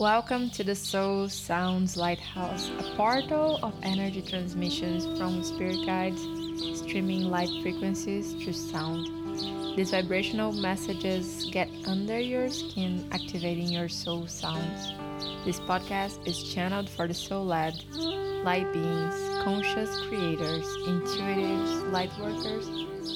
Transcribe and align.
Welcome 0.00 0.50
to 0.50 0.64
the 0.64 0.74
Soul 0.74 1.28
Sounds 1.28 1.96
Lighthouse, 1.96 2.68
a 2.80 2.96
portal 2.96 3.60
of 3.62 3.74
energy 3.84 4.22
transmissions 4.22 5.06
from 5.16 5.44
spirit 5.44 5.86
guides, 5.86 6.20
streaming 6.80 7.30
light 7.30 7.48
frequencies 7.62 8.32
through 8.32 8.54
sound. 8.54 9.06
These 9.76 9.92
vibrational 9.92 10.50
messages 10.50 11.48
get 11.52 11.68
under 11.86 12.18
your 12.18 12.48
skin, 12.48 13.06
activating 13.12 13.68
your 13.68 13.88
soul 13.88 14.26
sounds. 14.26 14.92
This 15.44 15.60
podcast 15.60 16.26
is 16.26 16.42
channeled 16.52 16.90
for 16.90 17.06
the 17.06 17.14
soul 17.14 17.46
led, 17.46 17.80
light 18.42 18.72
beings, 18.72 19.14
conscious 19.44 19.96
creators, 20.08 20.66
intuitives, 20.88 21.92
light 21.92 22.10
workers, 22.18 22.66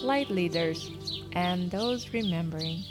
light 0.05 0.31
leaders, 0.31 0.93
and 1.33 1.73
those 1.73 2.15
remembering. 2.15 2.85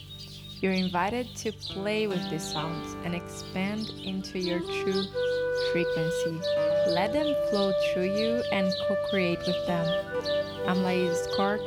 You're 0.60 0.72
invited 0.72 1.36
to 1.36 1.52
play 1.52 2.08
with 2.08 2.32
these 2.32 2.42
sounds 2.42 2.96
and 3.06 3.14
expand 3.14 3.92
into 4.04 4.40
your 4.40 4.60
true 4.60 5.04
frequency. 5.72 6.42
Let 6.88 7.14
them 7.14 7.36
flow 7.52 7.72
through 7.94 8.18
you 8.18 8.44
and 8.52 8.74
co 8.88 8.96
create 9.12 9.38
with 9.46 9.68
them. 9.68 9.86
I'm 10.68 10.78
Laiz 10.78 11.28
Court, 11.36 11.62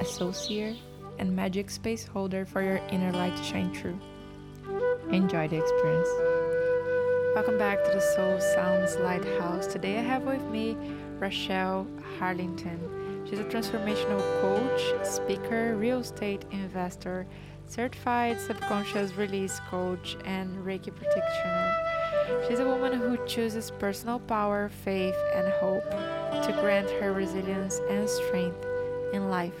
associate 0.00 0.76
and 1.20 1.36
magic 1.36 1.70
space 1.70 2.04
holder 2.04 2.44
for 2.44 2.62
your 2.62 2.78
inner 2.90 3.12
light 3.12 3.36
to 3.36 3.44
shine 3.44 3.72
through. 3.72 4.00
Enjoy 5.12 5.46
the 5.46 5.58
experience. 5.58 6.08
Welcome 7.36 7.58
back 7.58 7.84
to 7.84 7.92
the 7.92 8.00
Soul 8.00 8.40
Sounds 8.40 8.96
Lighthouse. 8.96 9.68
Today 9.68 10.00
I 10.00 10.02
have 10.02 10.24
with 10.24 10.42
me 10.46 10.76
Rachelle 11.20 11.86
Harlington. 12.18 13.24
She's 13.24 13.38
a 13.38 13.44
transformational 13.44 14.20
coach, 14.40 15.06
speaker, 15.06 15.76
real 15.76 16.00
estate 16.00 16.44
investor 16.50 17.26
certified 17.74 18.40
subconscious 18.40 19.16
release 19.16 19.60
coach, 19.68 20.16
and 20.24 20.64
Reiki 20.64 20.94
practitioner. 20.94 22.44
She's 22.46 22.60
a 22.60 22.64
woman 22.64 22.92
who 22.92 23.18
chooses 23.26 23.72
personal 23.72 24.20
power, 24.20 24.68
faith, 24.68 25.16
and 25.34 25.48
hope 25.54 25.82
to 26.44 26.56
grant 26.60 26.88
her 27.00 27.12
resilience 27.12 27.80
and 27.90 28.08
strength 28.08 28.64
in 29.12 29.28
life. 29.28 29.58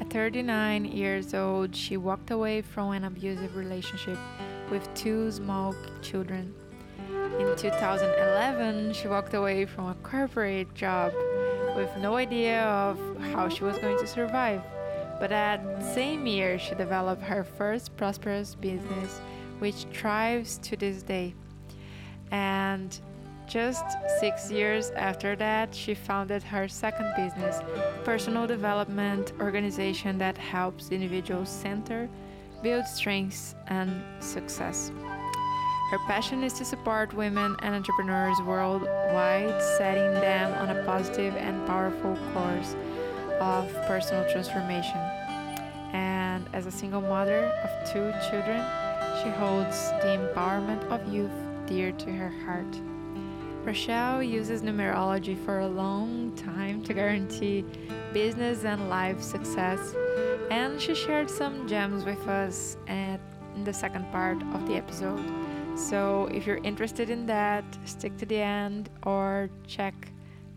At 0.00 0.10
39 0.10 0.84
years 0.84 1.32
old, 1.32 1.74
she 1.74 1.96
walked 1.96 2.30
away 2.30 2.60
from 2.60 2.92
an 2.92 3.04
abusive 3.04 3.56
relationship 3.56 4.18
with 4.70 4.86
two 4.94 5.30
small 5.30 5.74
children. 6.02 6.54
In 7.38 7.56
2011, 7.56 8.92
she 8.92 9.08
walked 9.08 9.32
away 9.32 9.64
from 9.64 9.86
a 9.86 9.94
corporate 10.02 10.74
job 10.74 11.12
with 11.74 11.90
no 11.96 12.16
idea 12.16 12.64
of 12.64 12.98
how 13.32 13.48
she 13.48 13.64
was 13.64 13.78
going 13.78 13.98
to 13.98 14.06
survive. 14.06 14.62
But 15.24 15.30
that 15.30 15.82
same 15.94 16.26
year, 16.26 16.58
she 16.58 16.74
developed 16.74 17.22
her 17.22 17.44
first 17.44 17.96
prosperous 17.96 18.54
business, 18.56 19.22
which 19.58 19.86
thrives 19.90 20.58
to 20.58 20.76
this 20.76 21.02
day. 21.02 21.34
And 22.30 23.00
just 23.48 23.86
six 24.20 24.50
years 24.50 24.90
after 24.90 25.34
that, 25.36 25.74
she 25.74 25.94
founded 25.94 26.42
her 26.42 26.68
second 26.68 27.14
business, 27.16 27.56
a 27.56 28.02
personal 28.04 28.46
development 28.46 29.32
organization 29.40 30.18
that 30.18 30.36
helps 30.36 30.90
individuals 30.90 31.48
center, 31.48 32.06
build 32.62 32.84
strengths, 32.84 33.54
and 33.68 34.02
success. 34.20 34.92
Her 35.90 35.98
passion 36.06 36.44
is 36.44 36.52
to 36.58 36.66
support 36.66 37.14
women 37.14 37.56
and 37.62 37.74
entrepreneurs 37.74 38.36
worldwide, 38.42 39.62
setting 39.78 40.20
them 40.20 40.52
on 40.52 40.76
a 40.76 40.84
positive 40.84 41.34
and 41.36 41.66
powerful 41.66 42.14
course 42.34 42.76
of 43.40 43.72
personal 43.86 44.30
transformation. 44.30 45.00
As 46.54 46.66
a 46.66 46.70
single 46.70 47.00
mother 47.00 47.46
of 47.64 47.70
two 47.92 48.12
children, 48.30 48.62
she 49.20 49.28
holds 49.28 49.90
the 50.02 50.16
empowerment 50.16 50.84
of 50.84 51.12
youth 51.12 51.32
dear 51.66 51.90
to 51.90 52.12
her 52.12 52.28
heart. 52.44 52.70
Rachelle 53.64 54.22
uses 54.22 54.62
numerology 54.62 55.36
for 55.44 55.58
a 55.58 55.66
long 55.66 56.32
time 56.36 56.80
to 56.84 56.94
guarantee 56.94 57.64
business 58.12 58.64
and 58.64 58.88
life 58.88 59.20
success, 59.20 59.96
and 60.52 60.80
she 60.80 60.94
shared 60.94 61.28
some 61.28 61.66
gems 61.66 62.04
with 62.04 62.24
us 62.28 62.76
at, 62.86 63.18
in 63.56 63.64
the 63.64 63.72
second 63.72 64.08
part 64.12 64.40
of 64.54 64.64
the 64.68 64.76
episode. 64.76 65.28
So, 65.76 66.28
if 66.30 66.46
you're 66.46 66.62
interested 66.62 67.10
in 67.10 67.26
that, 67.26 67.64
stick 67.84 68.16
to 68.18 68.26
the 68.26 68.40
end 68.40 68.90
or 69.02 69.50
check 69.66 69.94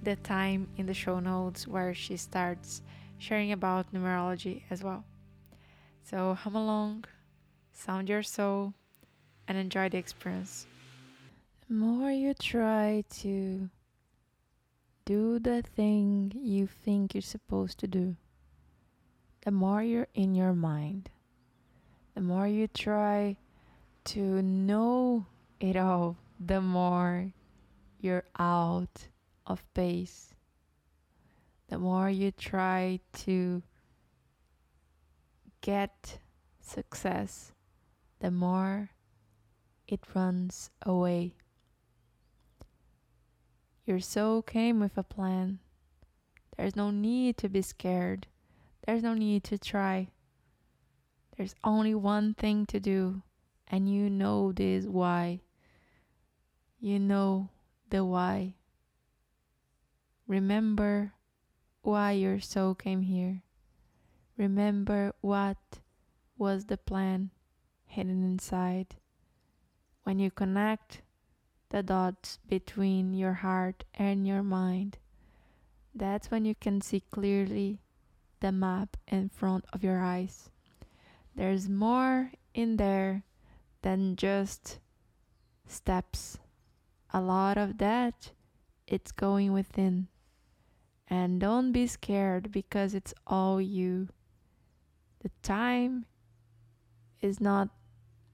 the 0.03 0.15
time 0.17 0.67
in 0.77 0.85
the 0.85 0.93
show 0.93 1.19
notes 1.19 1.67
where 1.67 1.95
she 1.95 2.17
starts 2.17 2.83
sharing 3.17 3.51
about 3.51 3.91
numerology 3.91 4.61
as 4.69 4.83
well. 4.83 5.03
So 6.09 6.35
hum 6.35 6.55
along, 6.55 7.03
sound 7.73 8.07
your 8.07 8.23
soul, 8.23 8.73
and 9.45 9.57
enjoy 9.57 9.89
the 9.89 9.97
experience. 9.97 10.65
The 11.67 11.73
more 11.73 12.09
you 12.09 12.33
try 12.33 13.03
to 13.19 13.69
do 15.03 15.37
the 15.37 15.61
thing 15.61 16.31
you 16.33 16.65
think 16.65 17.13
you're 17.13 17.21
supposed 17.21 17.79
to 17.79 17.87
do, 17.87 18.15
the 19.43 19.51
more 19.51 19.83
you're 19.83 20.07
in 20.13 20.33
your 20.33 20.53
mind, 20.53 21.09
the 22.15 22.21
more 22.21 22.47
you 22.47 22.69
try 22.69 23.35
to 24.05 24.41
know 24.41 25.25
it 25.59 25.75
all, 25.75 26.15
the 26.39 26.61
more 26.61 27.33
you're 27.99 28.23
out 28.39 29.09
of 29.45 29.61
pace. 29.73 30.33
The 31.67 31.77
more 31.77 32.09
you 32.09 32.31
try 32.31 33.01
to 33.25 33.61
get 35.67 36.19
success, 36.61 37.51
the 38.21 38.31
more 38.31 38.89
it 39.85 39.99
runs 40.15 40.69
away. 40.81 41.35
Your 43.85 43.99
soul 43.99 44.41
came 44.41 44.79
with 44.79 44.97
a 44.97 45.03
plan. 45.03 45.59
There's 46.55 46.77
no 46.77 46.89
need 46.89 47.35
to 47.39 47.49
be 47.49 47.61
scared. 47.61 48.27
There's 48.85 49.03
no 49.03 49.13
need 49.13 49.43
to 49.43 49.57
try. 49.57 50.07
There's 51.35 51.53
only 51.65 51.93
one 51.93 52.33
thing 52.33 52.65
to 52.67 52.79
do, 52.79 53.23
and 53.67 53.91
you 53.91 54.09
know 54.09 54.53
this 54.53 54.85
why. 54.85 55.41
You 56.79 56.97
know 56.97 57.49
the 57.89 58.05
why. 58.05 58.53
Remember 60.27 61.11
why 61.81 62.13
your 62.13 62.39
soul 62.39 62.73
came 62.73 63.01
here. 63.01 63.41
Remember 64.37 65.13
what 65.21 65.57
was 66.37 66.65
the 66.65 66.77
plan 66.77 67.31
hidden 67.85 68.23
inside. 68.23 68.95
When 70.03 70.19
you 70.19 70.29
connect 70.29 71.01
the 71.69 71.81
dots 71.83 72.39
between 72.47 73.13
your 73.13 73.33
heart 73.33 73.83
and 73.93 74.27
your 74.27 74.43
mind, 74.43 74.97
that's 75.93 76.29
when 76.29 76.45
you 76.45 76.55
can 76.55 76.81
see 76.81 77.01
clearly 77.11 77.81
the 78.39 78.51
map 78.51 78.95
in 79.07 79.29
front 79.29 79.65
of 79.73 79.83
your 79.83 80.03
eyes. 80.03 80.49
There's 81.35 81.67
more 81.67 82.31
in 82.53 82.77
there 82.77 83.23
than 83.81 84.15
just 84.15 84.79
steps. 85.67 86.37
A 87.13 87.21
lot 87.21 87.57
of 87.57 87.77
that 87.79 88.31
it's 88.85 89.11
going 89.11 89.51
within. 89.51 90.07
And 91.09 91.39
don't 91.39 91.71
be 91.71 91.87
scared 91.87 92.51
because 92.51 92.93
it's 92.93 93.13
all 93.25 93.61
you. 93.61 94.09
The 95.21 95.31
time 95.41 96.05
is 97.21 97.41
not 97.41 97.69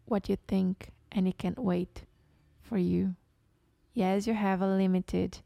what 0.06 0.30
you 0.30 0.38
think, 0.48 0.90
and 1.12 1.28
it 1.28 1.38
can't 1.38 1.60
wait 1.60 2.04
for 2.62 2.78
you. 2.78 3.16
Yes, 3.94 4.28
you 4.28 4.34
have 4.34 4.62
a 4.62 4.68
limited 4.68 5.40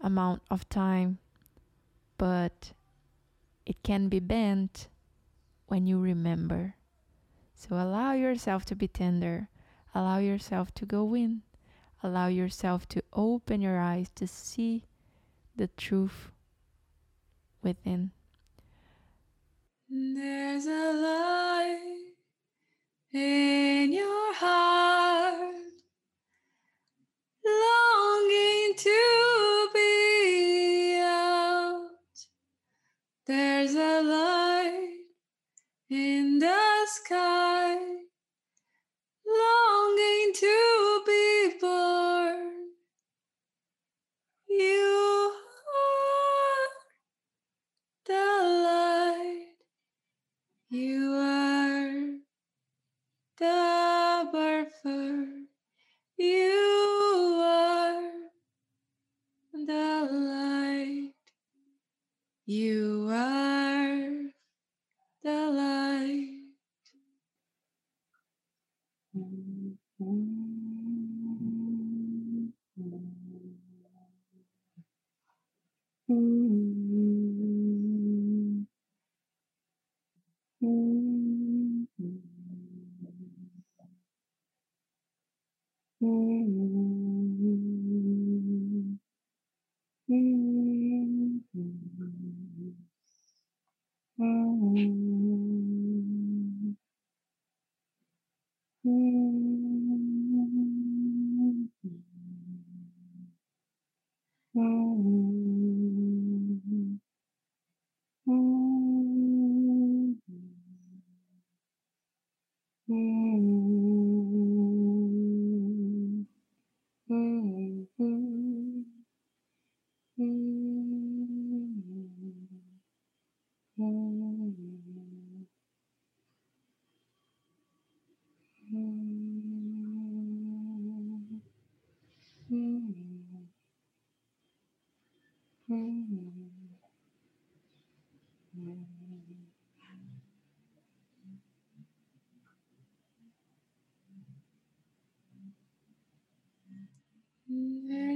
amount 0.00 0.42
of 0.50 0.68
time, 0.68 1.18
but 2.18 2.72
it 3.64 3.82
can 3.82 4.08
be 4.08 4.20
bent 4.20 4.88
when 5.66 5.86
you 5.86 5.98
remember. 5.98 6.74
So 7.54 7.76
allow 7.76 8.12
yourself 8.12 8.64
to 8.66 8.74
be 8.74 8.88
tender, 8.88 9.48
allow 9.94 10.18
yourself 10.18 10.74
to 10.74 10.84
go 10.84 11.14
in, 11.14 11.42
allow 12.02 12.26
yourself 12.26 12.88
to 12.88 13.02
open 13.12 13.60
your 13.60 13.80
eyes 13.80 14.10
to 14.16 14.26
see 14.26 14.84
the 15.54 15.68
truth 15.68 16.32
within. 17.62 18.10
There's 19.94 20.64
a 20.64 20.92
light 20.94 22.14
in 23.12 23.92
your 23.92 24.32
heart, 24.32 25.54
longing 27.44 28.74
to 28.78 29.68
be 29.74 30.98
out. 30.98 31.90
There's 33.26 33.74
a 33.74 34.00
light 34.00 34.96
in 35.90 36.38
the 36.38 36.86
sky, 36.86 37.76
longing 39.26 40.32
to 40.36 40.71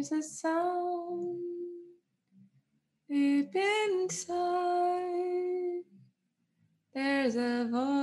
There's 0.08 0.24
a 0.24 0.28
sound 0.28 1.38
deep 3.08 3.56
inside. 3.56 4.22
There's 6.94 7.34
a 7.36 7.66
voice 7.68 7.95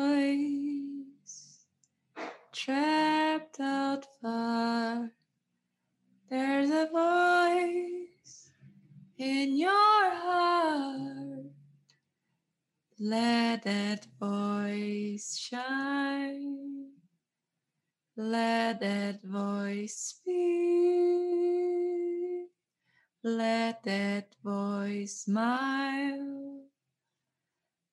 That 23.83 24.27
voice 24.43 25.23
smile. 25.25 26.63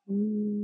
Mm. 0.10 0.59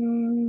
Take 0.00 0.39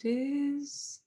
to 0.00 0.08
this 0.08 0.97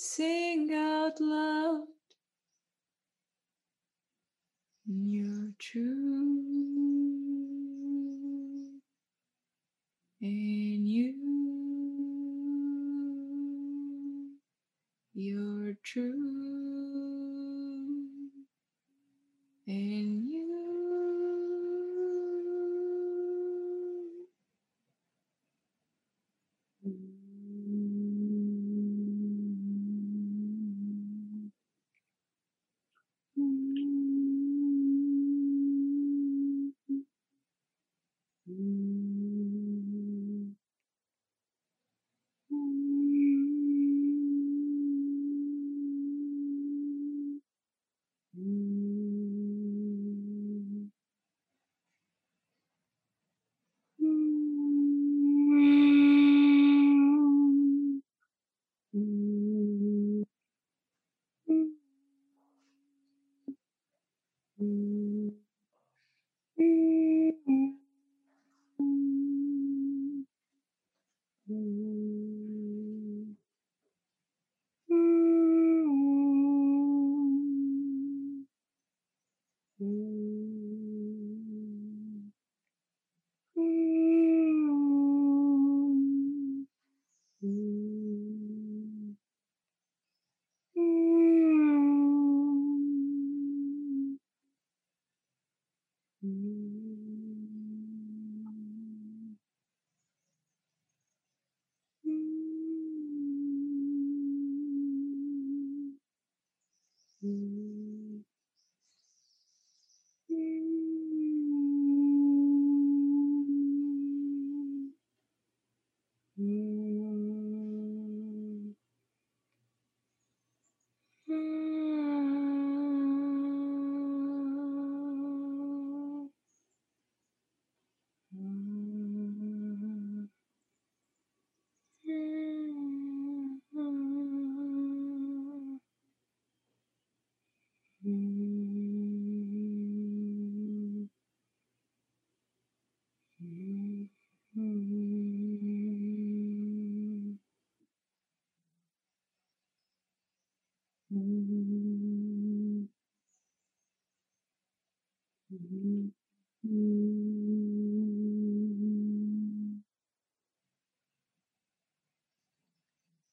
sing 0.00 0.72
out 0.72 1.20
loud. 1.20 1.88
You're 4.86 5.50
true 5.58 5.97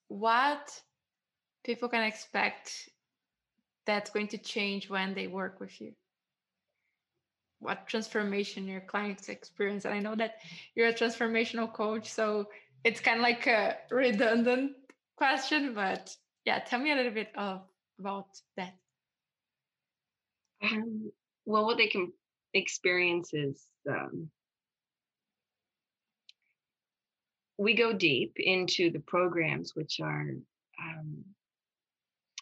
What 0.08 0.82
people 1.64 1.90
can 1.90 2.04
expect 2.04 2.90
that's 3.86 4.10
going 4.10 4.30
to 4.30 4.38
change 4.38 4.90
when 4.90 5.14
they 5.14 5.28
work 5.28 5.60
with 5.60 5.80
you? 5.82 5.94
What 7.60 7.88
transformation 7.88 8.68
your 8.68 8.82
clients 8.82 9.30
experience? 9.30 9.86
And 9.86 9.94
I 9.94 10.00
know 10.00 10.16
that 10.16 10.36
you're 10.76 10.88
a 10.88 10.94
transformational 10.94 11.72
coach, 11.72 12.10
so 12.10 12.50
it's 12.84 13.00
kind 13.00 13.18
of 13.18 13.24
like 13.24 13.48
a 13.48 13.78
redundant 13.90 14.74
question, 15.18 15.74
but 15.74 16.16
yeah, 16.46 16.60
tell 16.60 16.80
me 16.80 16.92
a 16.92 16.96
little 16.96 17.12
bit 17.12 17.32
of 17.36 17.62
about 18.00 18.28
that. 18.58 18.74
Um, 20.62 21.12
well, 21.46 21.66
what 21.66 21.78
they 21.78 21.88
can 21.88 22.12
experience 22.54 23.34
is 23.34 23.68
um, 23.90 24.30
we 27.58 27.74
go 27.74 27.94
deep 27.94 28.34
into 28.38 28.92
the 28.92 29.00
programs 29.00 29.76
which 29.76 30.00
are 30.02 30.32
um, 30.82 31.24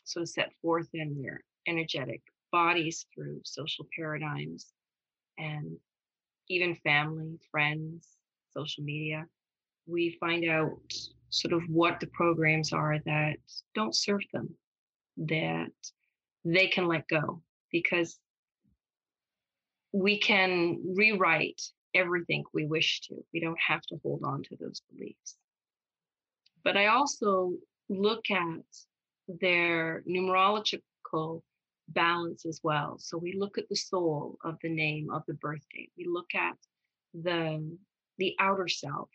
so 0.03 0.25
set 0.25 0.51
forth 0.61 0.89
in 0.93 1.21
their 1.21 1.41
energetic 1.67 2.21
bodies 2.51 3.05
through 3.13 3.41
social 3.43 3.87
paradigms 3.95 4.73
and 5.37 5.77
even 6.49 6.75
family, 6.75 7.39
friends, 7.51 8.07
social 8.55 8.83
media. 8.83 9.25
We 9.87 10.17
find 10.19 10.45
out 10.45 10.79
sort 11.29 11.53
of 11.53 11.63
what 11.67 11.99
the 11.99 12.07
programs 12.07 12.73
are 12.73 12.99
that 13.05 13.37
don't 13.73 13.95
serve 13.95 14.21
them, 14.31 14.49
that 15.17 15.71
they 16.45 16.67
can 16.67 16.87
let 16.87 17.07
go 17.07 17.41
because 17.71 18.19
we 19.93 20.17
can 20.17 20.81
rewrite 20.95 21.61
everything 21.93 22.43
we 22.53 22.65
wish 22.65 23.01
to. 23.01 23.23
We 23.33 23.39
don't 23.39 23.59
have 23.65 23.83
to 23.83 23.99
hold 24.03 24.23
on 24.23 24.41
to 24.43 24.57
those 24.59 24.81
beliefs. 24.91 25.37
But 26.63 26.75
I 26.75 26.87
also 26.87 27.53
look 27.89 28.25
at 28.31 28.63
their 29.27 30.03
numerological 30.09 31.41
balance 31.89 32.45
as 32.45 32.59
well. 32.63 32.97
So 32.97 33.17
we 33.17 33.33
look 33.37 33.57
at 33.57 33.69
the 33.69 33.75
soul 33.75 34.37
of 34.43 34.57
the 34.63 34.69
name 34.69 35.09
of 35.11 35.23
the 35.27 35.35
birthday. 35.35 35.89
We 35.97 36.05
look 36.07 36.33
at 36.35 36.57
the 37.13 37.77
the 38.17 38.35
outer 38.39 38.67
self 38.67 39.09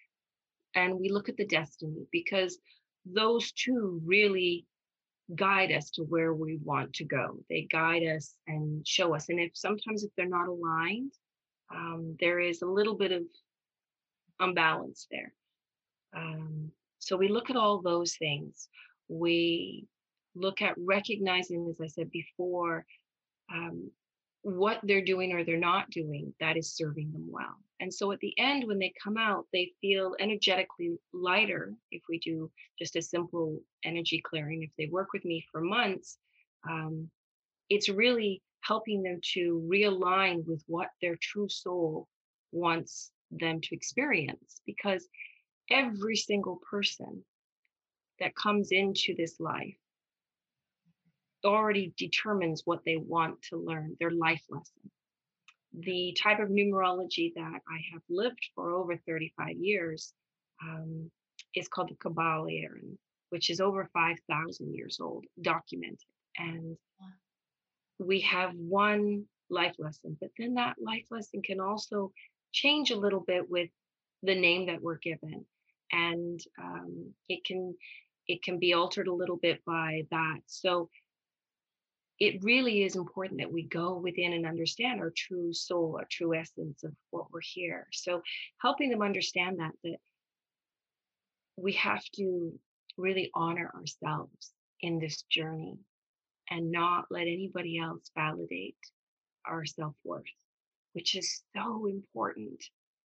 and 0.74 0.98
we 0.98 1.08
look 1.08 1.28
at 1.28 1.36
the 1.36 1.46
destiny 1.46 2.06
because 2.10 2.58
those 3.06 3.52
two 3.52 4.00
really 4.04 4.66
guide 5.34 5.72
us 5.72 5.90
to 5.90 6.02
where 6.02 6.32
we 6.32 6.58
want 6.62 6.94
to 6.94 7.04
go. 7.04 7.38
They 7.48 7.62
guide 7.70 8.02
us 8.02 8.34
and 8.46 8.86
show 8.86 9.14
us. 9.14 9.28
And 9.28 9.38
if 9.38 9.52
sometimes 9.54 10.04
if 10.04 10.10
they're 10.16 10.28
not 10.28 10.48
aligned, 10.48 11.12
um, 11.74 12.16
there 12.18 12.40
is 12.40 12.62
a 12.62 12.66
little 12.66 12.96
bit 12.96 13.12
of 13.12 13.22
unbalance 14.40 15.06
there. 15.10 15.32
Um, 16.16 16.70
so 16.98 17.16
we 17.16 17.28
look 17.28 17.50
at 17.50 17.56
all 17.56 17.82
those 17.82 18.14
things. 18.16 18.68
We 19.08 19.86
look 20.34 20.62
at 20.62 20.74
recognizing, 20.78 21.68
as 21.68 21.80
I 21.80 21.88
said 21.88 22.10
before, 22.10 22.86
um, 23.52 23.90
what 24.56 24.80
they're 24.82 25.04
doing 25.04 25.32
or 25.32 25.44
they're 25.44 25.58
not 25.58 25.90
doing 25.90 26.32
that 26.40 26.56
is 26.56 26.74
serving 26.74 27.12
them 27.12 27.26
well. 27.30 27.56
And 27.80 27.92
so 27.92 28.10
at 28.12 28.18
the 28.20 28.36
end, 28.38 28.66
when 28.66 28.78
they 28.78 28.92
come 29.02 29.16
out, 29.16 29.46
they 29.52 29.72
feel 29.80 30.16
energetically 30.18 30.98
lighter. 31.12 31.74
If 31.90 32.02
we 32.08 32.18
do 32.18 32.50
just 32.78 32.96
a 32.96 33.02
simple 33.02 33.60
energy 33.84 34.20
clearing, 34.24 34.62
if 34.62 34.70
they 34.76 34.86
work 34.90 35.12
with 35.12 35.24
me 35.24 35.44
for 35.52 35.60
months, 35.60 36.18
um, 36.68 37.08
it's 37.70 37.88
really 37.88 38.42
helping 38.62 39.02
them 39.02 39.20
to 39.34 39.64
realign 39.70 40.44
with 40.46 40.62
what 40.66 40.88
their 41.00 41.16
true 41.20 41.48
soul 41.48 42.08
wants 42.50 43.12
them 43.30 43.60
to 43.60 43.74
experience 43.74 44.60
because 44.66 45.06
every 45.70 46.16
single 46.16 46.60
person 46.68 47.22
that 48.18 48.34
comes 48.34 48.72
into 48.72 49.14
this 49.16 49.38
life 49.38 49.76
already 51.44 51.92
determines 51.96 52.62
what 52.64 52.80
they 52.84 52.96
want 52.96 53.40
to 53.50 53.56
learn, 53.56 53.96
their 54.00 54.10
life 54.10 54.42
lesson. 54.48 54.90
The 55.72 56.16
type 56.20 56.40
of 56.40 56.48
numerology 56.48 57.32
that 57.34 57.60
I 57.68 57.78
have 57.92 58.02
lived 58.08 58.48
for 58.54 58.74
over 58.74 58.96
35 59.06 59.56
years 59.58 60.12
um, 60.62 61.10
is 61.54 61.68
called 61.68 61.90
the 61.90 61.94
Kybalion, 61.94 62.96
which 63.30 63.50
is 63.50 63.60
over 63.60 63.88
5,000 63.92 64.74
years 64.74 64.98
old, 65.00 65.24
documented. 65.40 65.98
And 66.36 66.76
we 67.98 68.20
have 68.20 68.54
one 68.54 69.24
life 69.50 69.74
lesson, 69.78 70.16
but 70.20 70.30
then 70.38 70.54
that 70.54 70.76
life 70.80 71.06
lesson 71.10 71.42
can 71.42 71.60
also 71.60 72.12
change 72.52 72.90
a 72.90 72.96
little 72.98 73.20
bit 73.20 73.48
with 73.48 73.70
the 74.22 74.34
name 74.34 74.66
that 74.66 74.82
we're 74.82 74.98
given. 74.98 75.44
And 75.92 76.40
um, 76.60 77.12
it 77.28 77.44
can 77.44 77.74
it 78.26 78.42
can 78.42 78.58
be 78.58 78.74
altered 78.74 79.08
a 79.08 79.14
little 79.14 79.38
bit 79.38 79.64
by 79.64 80.02
that. 80.10 80.40
So 80.46 80.90
it 82.20 82.42
really 82.42 82.82
is 82.82 82.96
important 82.96 83.40
that 83.40 83.52
we 83.52 83.62
go 83.64 83.96
within 83.96 84.32
and 84.32 84.46
understand 84.46 85.00
our 85.00 85.12
true 85.16 85.52
soul, 85.52 85.96
our 85.98 86.06
true 86.10 86.34
essence 86.34 86.82
of 86.82 86.92
what 87.10 87.30
we're 87.30 87.40
here. 87.40 87.86
So 87.92 88.22
helping 88.60 88.90
them 88.90 89.02
understand 89.02 89.58
that 89.60 89.72
that 89.84 89.98
we 91.56 91.72
have 91.72 92.04
to 92.16 92.52
really 92.96 93.30
honor 93.34 93.70
ourselves 93.74 94.52
in 94.80 94.98
this 94.98 95.22
journey 95.30 95.78
and 96.50 96.70
not 96.70 97.06
let 97.10 97.22
anybody 97.22 97.78
else 97.78 98.10
validate 98.16 98.76
our 99.46 99.64
self-worth, 99.64 100.24
which 100.92 101.14
is 101.14 101.42
so 101.56 101.86
important 101.86 102.62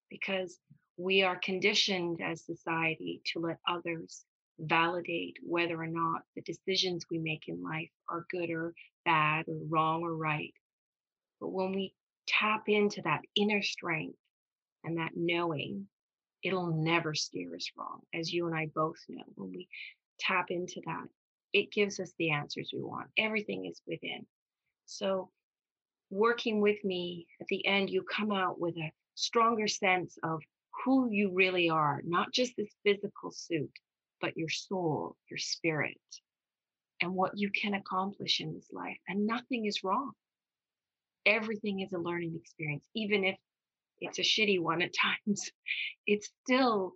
because 0.09 0.59
we 0.97 1.23
are 1.23 1.37
conditioned 1.37 2.19
as 2.23 2.45
society 2.45 3.21
to 3.33 3.39
let 3.39 3.57
others 3.67 4.25
validate 4.59 5.35
whether 5.43 5.81
or 5.81 5.87
not 5.87 6.21
the 6.35 6.41
decisions 6.43 7.05
we 7.09 7.17
make 7.17 7.43
in 7.47 7.63
life 7.63 7.89
are 8.09 8.25
good 8.29 8.49
or 8.51 8.73
bad 9.05 9.45
or 9.47 9.57
wrong 9.69 10.03
or 10.03 10.15
right. 10.15 10.53
But 11.39 11.49
when 11.49 11.71
we 11.73 11.93
tap 12.27 12.63
into 12.67 13.01
that 13.03 13.21
inner 13.35 13.61
strength 13.61 14.17
and 14.83 14.97
that 14.97 15.11
knowing, 15.15 15.87
it'll 16.43 16.67
never 16.67 17.13
steer 17.13 17.55
us 17.55 17.69
wrong, 17.77 18.01
as 18.13 18.31
you 18.31 18.47
and 18.47 18.55
I 18.55 18.67
both 18.73 18.99
know. 19.07 19.23
When 19.35 19.51
we 19.51 19.67
tap 20.19 20.51
into 20.51 20.81
that, 20.85 21.05
it 21.53 21.71
gives 21.71 21.99
us 21.99 22.13
the 22.17 22.31
answers 22.31 22.71
we 22.73 22.81
want. 22.81 23.07
Everything 23.17 23.65
is 23.65 23.81
within. 23.87 24.25
So, 24.85 25.29
working 26.09 26.61
with 26.61 26.83
me 26.83 27.27
at 27.39 27.47
the 27.47 27.65
end, 27.65 27.89
you 27.89 28.03
come 28.03 28.31
out 28.31 28.59
with 28.59 28.75
a 28.77 28.91
stronger 29.15 29.67
sense 29.67 30.17
of 30.23 30.41
who 30.83 31.09
you 31.11 31.31
really 31.33 31.69
are, 31.69 32.01
not 32.05 32.31
just 32.31 32.53
this 32.57 32.73
physical 32.83 33.31
suit, 33.31 33.71
but 34.19 34.37
your 34.37 34.49
soul, 34.49 35.15
your 35.29 35.37
spirit, 35.37 35.99
and 37.03 37.13
what 37.13 37.31
you 37.35 37.51
can 37.51 37.73
accomplish 37.73 38.39
in 38.39 38.53
this 38.53 38.67
life. 38.71 38.97
And 39.07 39.27
nothing 39.27 39.65
is 39.65 39.83
wrong. 39.83 40.11
Everything 41.25 41.81
is 41.81 41.93
a 41.93 41.99
learning 41.99 42.35
experience, 42.35 42.83
even 42.95 43.23
if 43.23 43.35
it's 43.99 44.19
a 44.19 44.21
shitty 44.21 44.59
one 44.59 44.81
at 44.81 44.91
times. 45.27 45.51
It's 46.07 46.29
still 46.43 46.93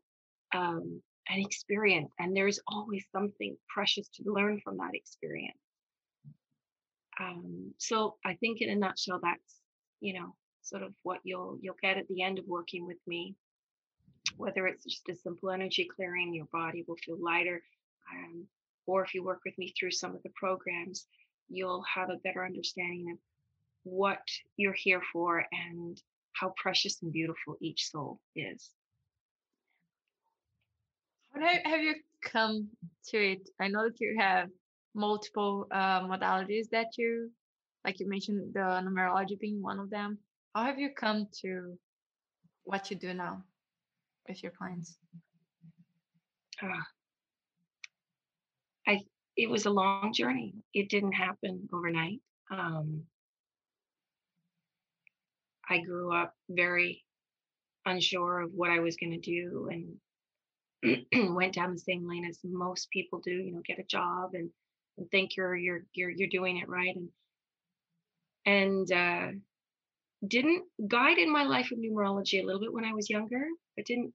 um, 0.56 1.02
an 1.30 1.40
experience, 1.40 2.12
and 2.20 2.36
there's 2.36 2.60
always 2.68 3.06
something 3.12 3.56
precious 3.74 4.08
to 4.16 4.24
learn 4.26 4.60
from 4.64 4.78
that 4.78 4.96
experience. 4.96 5.58
Um, 7.20 7.74
so 7.78 8.16
I 8.26 8.36
think, 8.36 8.62
in 8.62 8.70
a 8.70 8.76
nutshell, 8.76 9.20
that's 9.22 9.62
you 10.00 10.20
know 10.20 10.36
sort 10.62 10.84
of 10.84 10.94
what 11.04 11.20
you'll 11.24 11.58
you'll 11.62 11.76
get 11.82 11.98
at 11.98 12.08
the 12.08 12.22
end 12.22 12.40
of 12.40 12.46
working 12.48 12.86
with 12.86 12.98
me 13.08 13.36
whether 14.36 14.68
it's 14.68 14.84
just 14.84 15.08
a 15.10 15.16
simple 15.16 15.50
energy 15.50 15.88
clearing, 15.96 16.34
your 16.34 16.48
body 16.52 16.84
will 16.88 16.98
feel 16.98 17.18
lighter. 17.20 17.62
Um, 18.14 18.46
or 18.88 19.04
if 19.04 19.14
you 19.14 19.24
work 19.24 19.42
with 19.46 19.58
me 19.58 19.74
through 19.78 19.92
some 19.92 20.16
of 20.16 20.24
the 20.24 20.32
programs, 20.36 21.06
you'll 21.50 21.84
have 21.94 22.10
a 22.10 22.18
better 22.24 22.46
understanding 22.46 23.12
of 23.12 23.18
what 23.84 24.22
you're 24.58 24.74
here 24.74 25.02
for 25.14 25.46
and 25.52 26.02
how 26.34 26.54
precious 26.58 27.02
and 27.02 27.14
beautiful 27.14 27.58
each 27.62 27.90
soul 27.90 28.20
is. 28.36 28.70
How 31.34 31.48
have 31.66 31.82
you 31.82 31.96
come 32.24 32.70
to 33.10 33.18
it? 33.18 33.50
I 33.60 33.68
know 33.68 33.84
that 33.84 34.00
you 34.00 34.16
have 34.20 34.50
multiple 34.96 35.68
uh, 35.72 36.02
modalities 36.02 36.70
that 36.72 36.98
you, 36.98 37.30
like 37.86 38.00
you 38.00 38.10
mentioned, 38.10 38.54
the 38.54 38.60
numerology 38.60 39.40
being 39.40 39.62
one 39.62 39.80
of 39.80 39.90
them. 39.90 40.18
How 40.56 40.64
have 40.64 40.80
you 40.80 40.90
come 40.90 41.28
to 41.42 41.78
what 42.64 42.90
you 42.90 42.98
do 42.98 43.14
now? 43.14 43.44
with 44.28 44.44
your 44.44 44.52
clients? 44.52 44.98
Uh, 46.62 46.68
I 46.68 46.97
it 49.38 49.50
was 49.50 49.66
a 49.66 49.70
long 49.70 50.12
journey. 50.14 50.56
It 50.74 50.90
didn't 50.90 51.14
happen 51.14 51.70
overnight. 51.72 52.20
Um, 52.52 53.04
I 55.70 55.80
grew 55.80 56.14
up 56.14 56.34
very 56.50 57.04
unsure 57.86 58.42
of 58.42 58.52
what 58.54 58.72
I 58.72 58.80
was 58.80 58.98
going 58.98 59.12
to 59.12 59.20
do 59.20 59.70
and 60.84 61.06
went 61.36 61.54
down 61.54 61.72
the 61.72 61.80
same 61.80 62.08
lane 62.08 62.26
as 62.28 62.40
most 62.44 62.90
people 62.90 63.22
do. 63.24 63.32
You 63.32 63.54
know, 63.54 63.62
get 63.66 63.80
a 63.80 63.84
job 63.84 64.32
and, 64.34 64.50
and 64.98 65.10
think 65.12 65.36
you're 65.38 65.56
you're 65.56 65.84
you're 65.94 66.10
you're 66.10 66.30
doing 66.30 66.58
it 66.58 66.70
right 66.70 66.96
and 66.96 67.10
and 68.46 68.92
uh, 68.92 69.38
didn't 70.26 70.64
guide 70.88 71.18
in 71.20 71.32
my 71.32 71.44
life 71.44 71.72
of 71.72 71.78
numerology 71.78 72.42
a 72.42 72.46
little 72.46 72.62
bit 72.62 72.74
when 72.74 72.86
I 72.86 72.94
was 72.94 73.10
younger, 73.10 73.46
but 73.76 73.86
didn't 73.86 74.14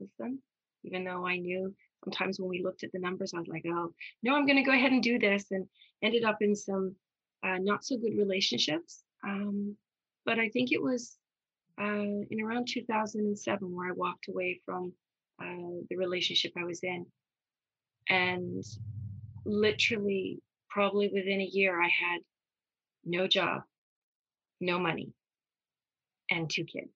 always 0.00 0.10
listen, 0.20 0.40
even 0.84 1.04
though 1.04 1.26
I 1.26 1.36
knew 1.36 1.74
sometimes 2.04 2.40
when 2.40 2.48
we 2.48 2.62
looked 2.62 2.84
at 2.84 2.92
the 2.92 2.98
numbers, 2.98 3.32
I 3.34 3.38
was 3.38 3.48
like, 3.48 3.64
oh, 3.66 3.92
no, 4.22 4.34
I'm 4.34 4.46
going 4.46 4.56
to 4.56 4.62
go 4.62 4.72
ahead 4.72 4.92
and 4.92 5.02
do 5.02 5.18
this. 5.18 5.46
And 5.50 5.66
ended 6.02 6.24
up 6.24 6.38
in 6.40 6.54
some 6.56 6.94
uh, 7.44 7.58
not 7.60 7.84
so 7.84 7.96
good 7.96 8.16
relationships. 8.16 9.02
Um, 9.24 9.76
but 10.24 10.38
I 10.38 10.48
think 10.48 10.72
it 10.72 10.82
was 10.82 11.16
uh, 11.80 12.24
in 12.30 12.40
around 12.42 12.68
2007 12.68 13.74
where 13.74 13.88
I 13.88 13.92
walked 13.92 14.28
away 14.28 14.60
from 14.64 14.92
uh, 15.42 15.80
the 15.88 15.96
relationship 15.96 16.52
I 16.56 16.64
was 16.64 16.80
in. 16.82 17.06
And 18.08 18.64
literally, 19.44 20.40
probably 20.68 21.08
within 21.12 21.40
a 21.40 21.44
year, 21.44 21.80
I 21.80 21.88
had 21.88 22.20
no 23.04 23.26
job, 23.26 23.62
no 24.60 24.78
money, 24.78 25.12
and 26.30 26.50
two 26.50 26.64
kids. 26.64 26.92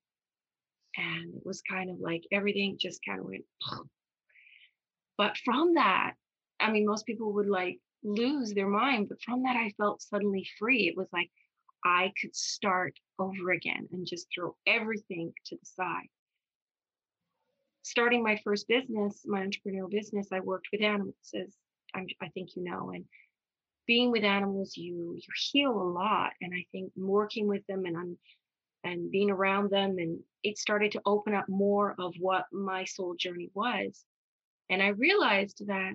And 0.97 1.35
it 1.35 1.43
was 1.45 1.63
kind 1.63 1.91
of 1.91 1.99
like 1.99 2.23
everything 2.31 2.77
just 2.79 3.01
kind 3.05 3.21
of 3.21 3.27
went. 3.27 3.45
But 5.17 5.37
from 5.45 5.75
that, 5.75 6.15
I 6.61 6.71
mean, 6.71 6.87
most 6.87 7.07
people 7.07 7.33
would 7.35 7.49
like 7.49 7.81
lose 8.03 8.53
their 8.53 8.69
mind, 8.69 9.09
but 9.09 9.23
from 9.23 9.43
that, 9.45 9.57
I 9.57 9.71
felt 9.77 10.03
suddenly 10.03 10.47
free. 10.59 10.89
It 10.89 10.97
was 10.97 11.09
like 11.13 11.31
I 11.85 12.13
could 12.21 12.35
start 12.35 12.99
over 13.19 13.53
again 13.53 13.89
and 13.93 14.07
just 14.07 14.29
throw 14.35 14.57
everything 14.67 15.33
to 15.47 15.57
the 15.57 15.67
side. 15.67 16.09
Starting 17.83 18.23
my 18.23 18.41
first 18.43 18.67
business, 18.67 19.25
my 19.27 19.41
entrepreneurial 19.41 19.91
business, 19.91 20.29
I 20.33 20.41
worked 20.41 20.69
with 20.73 20.83
animals, 20.83 21.15
as 21.35 21.55
I'm, 21.95 22.07
I 22.21 22.29
think 22.29 22.57
you 22.57 22.65
know, 22.65 22.91
and 22.91 23.05
being 23.87 24.11
with 24.11 24.25
animals, 24.25 24.77
you 24.77 25.15
you 25.15 25.33
heal 25.53 25.71
a 25.71 25.91
lot. 25.93 26.33
And 26.41 26.53
I 26.55 26.65
think 26.73 26.93
working 26.97 27.47
with 27.47 27.67
them 27.67 27.85
and 27.85 27.97
I'm 27.97 28.19
and 28.85 29.11
being 29.11 29.31
around 29.31 29.71
them 29.71 29.99
and 29.99 30.21
it 30.43 30.59
started 30.59 30.93
to 30.93 31.03
open 31.07 31.35
up 31.35 31.49
more 31.49 31.95
of 31.99 32.15
what 32.19 32.45
my 32.53 32.85
soul 32.85 33.15
journey 33.19 33.51
was 33.55 34.05
and 34.71 34.83
i 34.83 34.89
realized 34.89 35.63
that 35.67 35.95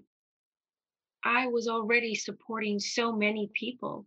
i 1.23 1.47
was 1.47 1.67
already 1.67 2.15
supporting 2.15 2.79
so 2.79 3.11
many 3.11 3.49
people 3.53 4.05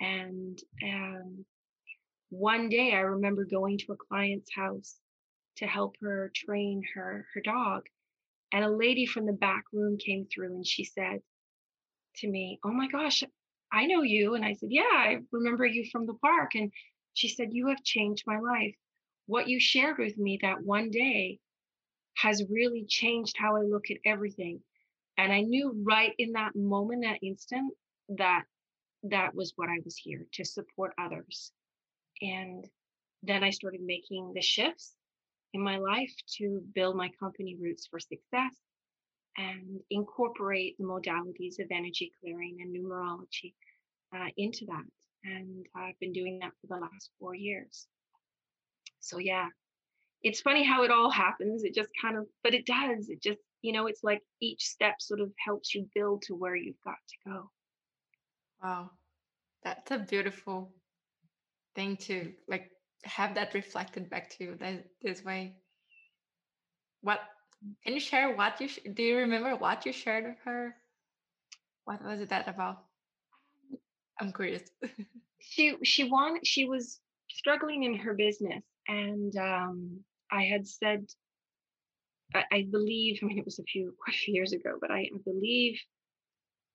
and 0.00 0.58
um, 0.84 1.44
one 2.30 2.68
day 2.68 2.92
i 2.92 3.00
remember 3.00 3.44
going 3.44 3.78
to 3.78 3.92
a 3.92 3.96
client's 4.08 4.50
house 4.54 4.96
to 5.56 5.66
help 5.66 5.96
her 6.00 6.30
train 6.34 6.82
her 6.94 7.26
her 7.34 7.40
dog 7.40 7.82
and 8.52 8.64
a 8.64 8.70
lady 8.70 9.06
from 9.06 9.26
the 9.26 9.32
back 9.32 9.64
room 9.72 9.98
came 9.98 10.26
through 10.32 10.54
and 10.54 10.66
she 10.66 10.84
said 10.84 11.20
to 12.16 12.28
me 12.28 12.58
oh 12.64 12.72
my 12.72 12.88
gosh 12.88 13.22
i 13.72 13.86
know 13.86 14.02
you 14.02 14.34
and 14.34 14.44
i 14.44 14.52
said 14.52 14.68
yeah 14.70 14.82
i 14.94 15.18
remember 15.32 15.66
you 15.66 15.84
from 15.90 16.06
the 16.06 16.14
park 16.14 16.54
and 16.54 16.70
she 17.18 17.28
said, 17.28 17.48
You 17.52 17.66
have 17.66 17.82
changed 17.82 18.22
my 18.28 18.38
life. 18.38 18.76
What 19.26 19.48
you 19.48 19.58
shared 19.58 19.98
with 19.98 20.16
me 20.16 20.38
that 20.42 20.62
one 20.62 20.90
day 20.90 21.40
has 22.18 22.42
really 22.50 22.84
changed 22.88 23.36
how 23.38 23.56
I 23.56 23.62
look 23.62 23.90
at 23.90 23.98
everything. 24.04 24.60
And 25.16 25.32
I 25.32 25.40
knew 25.40 25.72
right 25.84 26.12
in 26.18 26.32
that 26.32 26.56
moment, 26.56 27.04
that 27.04 27.22
instant, 27.22 27.72
that 28.10 28.44
that 29.04 29.34
was 29.34 29.52
what 29.56 29.68
I 29.68 29.78
was 29.84 29.96
here 29.96 30.26
to 30.32 30.44
support 30.44 30.92
others. 31.00 31.52
And 32.20 32.64
then 33.22 33.44
I 33.44 33.50
started 33.50 33.80
making 33.82 34.32
the 34.34 34.42
shifts 34.42 34.94
in 35.54 35.62
my 35.62 35.78
life 35.78 36.12
to 36.38 36.60
build 36.74 36.96
my 36.96 37.10
company 37.20 37.56
Roots 37.60 37.86
for 37.86 38.00
Success 38.00 38.54
and 39.36 39.80
incorporate 39.90 40.76
the 40.78 40.84
modalities 40.84 41.60
of 41.60 41.68
energy 41.70 42.10
clearing 42.20 42.58
and 42.60 42.74
numerology 42.74 43.54
uh, 44.14 44.28
into 44.36 44.66
that. 44.66 44.84
And 45.24 45.66
I've 45.76 45.98
been 46.00 46.12
doing 46.12 46.40
that 46.40 46.52
for 46.60 46.66
the 46.66 46.80
last 46.80 47.10
four 47.20 47.34
years. 47.34 47.86
So, 48.98 49.18
yeah, 49.18 49.48
it's 50.22 50.40
funny 50.40 50.64
how 50.64 50.82
it 50.82 50.90
all 50.90 51.10
happens. 51.10 51.64
It 51.64 51.74
just 51.74 51.90
kind 52.00 52.16
of, 52.16 52.26
but 52.42 52.54
it 52.54 52.66
does. 52.66 53.08
It 53.08 53.22
just, 53.22 53.38
you 53.62 53.72
know, 53.72 53.86
it's 53.86 54.02
like 54.02 54.22
each 54.40 54.64
step 54.64 54.94
sort 55.00 55.20
of 55.20 55.32
helps 55.44 55.74
you 55.74 55.88
build 55.94 56.22
to 56.22 56.34
where 56.34 56.56
you've 56.56 56.80
got 56.84 56.96
to 57.08 57.30
go. 57.30 57.50
Wow. 58.62 58.90
That's 59.62 59.90
a 59.90 59.98
beautiful 59.98 60.72
thing 61.74 61.96
to 61.96 62.32
like 62.48 62.70
have 63.04 63.34
that 63.34 63.54
reflected 63.54 64.10
back 64.10 64.30
to 64.30 64.44
you 64.44 64.56
that 64.56 64.86
this 65.02 65.24
way. 65.24 65.56
What 67.00 67.20
can 67.84 67.94
you 67.94 68.00
share 68.00 68.34
what 68.34 68.60
you 68.60 68.68
sh- 68.68 68.80
do 68.94 69.02
you 69.02 69.18
remember 69.18 69.56
what 69.56 69.86
you 69.86 69.92
shared 69.92 70.24
with 70.24 70.38
her? 70.44 70.74
What 71.84 72.04
was 72.04 72.20
it 72.20 72.28
that 72.30 72.48
about? 72.48 72.84
I'm 74.20 74.32
curious. 74.32 74.62
she 75.40 75.76
she 75.84 76.04
wanted 76.04 76.46
she 76.46 76.64
was 76.66 77.00
struggling 77.30 77.84
in 77.84 77.94
her 77.94 78.14
business 78.14 78.62
and 78.88 79.36
um 79.36 80.00
I 80.30 80.44
had 80.44 80.66
said 80.66 81.06
I, 82.34 82.44
I 82.52 82.66
believe 82.70 83.18
I 83.22 83.26
mean 83.26 83.38
it 83.38 83.44
was 83.44 83.58
a 83.58 83.64
few 83.64 83.94
quite 84.02 84.16
a 84.16 84.18
few 84.18 84.34
years 84.34 84.52
ago, 84.52 84.78
but 84.80 84.90
I, 84.90 85.08
believe 85.24 85.78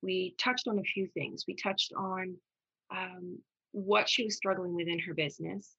we 0.03 0.35
touched 0.37 0.67
on 0.67 0.77
a 0.77 0.83
few 0.83 1.07
things. 1.07 1.45
We 1.47 1.55
touched 1.55 1.93
on 1.97 2.35
um, 2.91 3.39
what 3.71 4.09
she 4.09 4.25
was 4.25 4.35
struggling 4.35 4.75
with 4.75 4.87
in 4.87 4.99
her 4.99 5.13
business, 5.13 5.75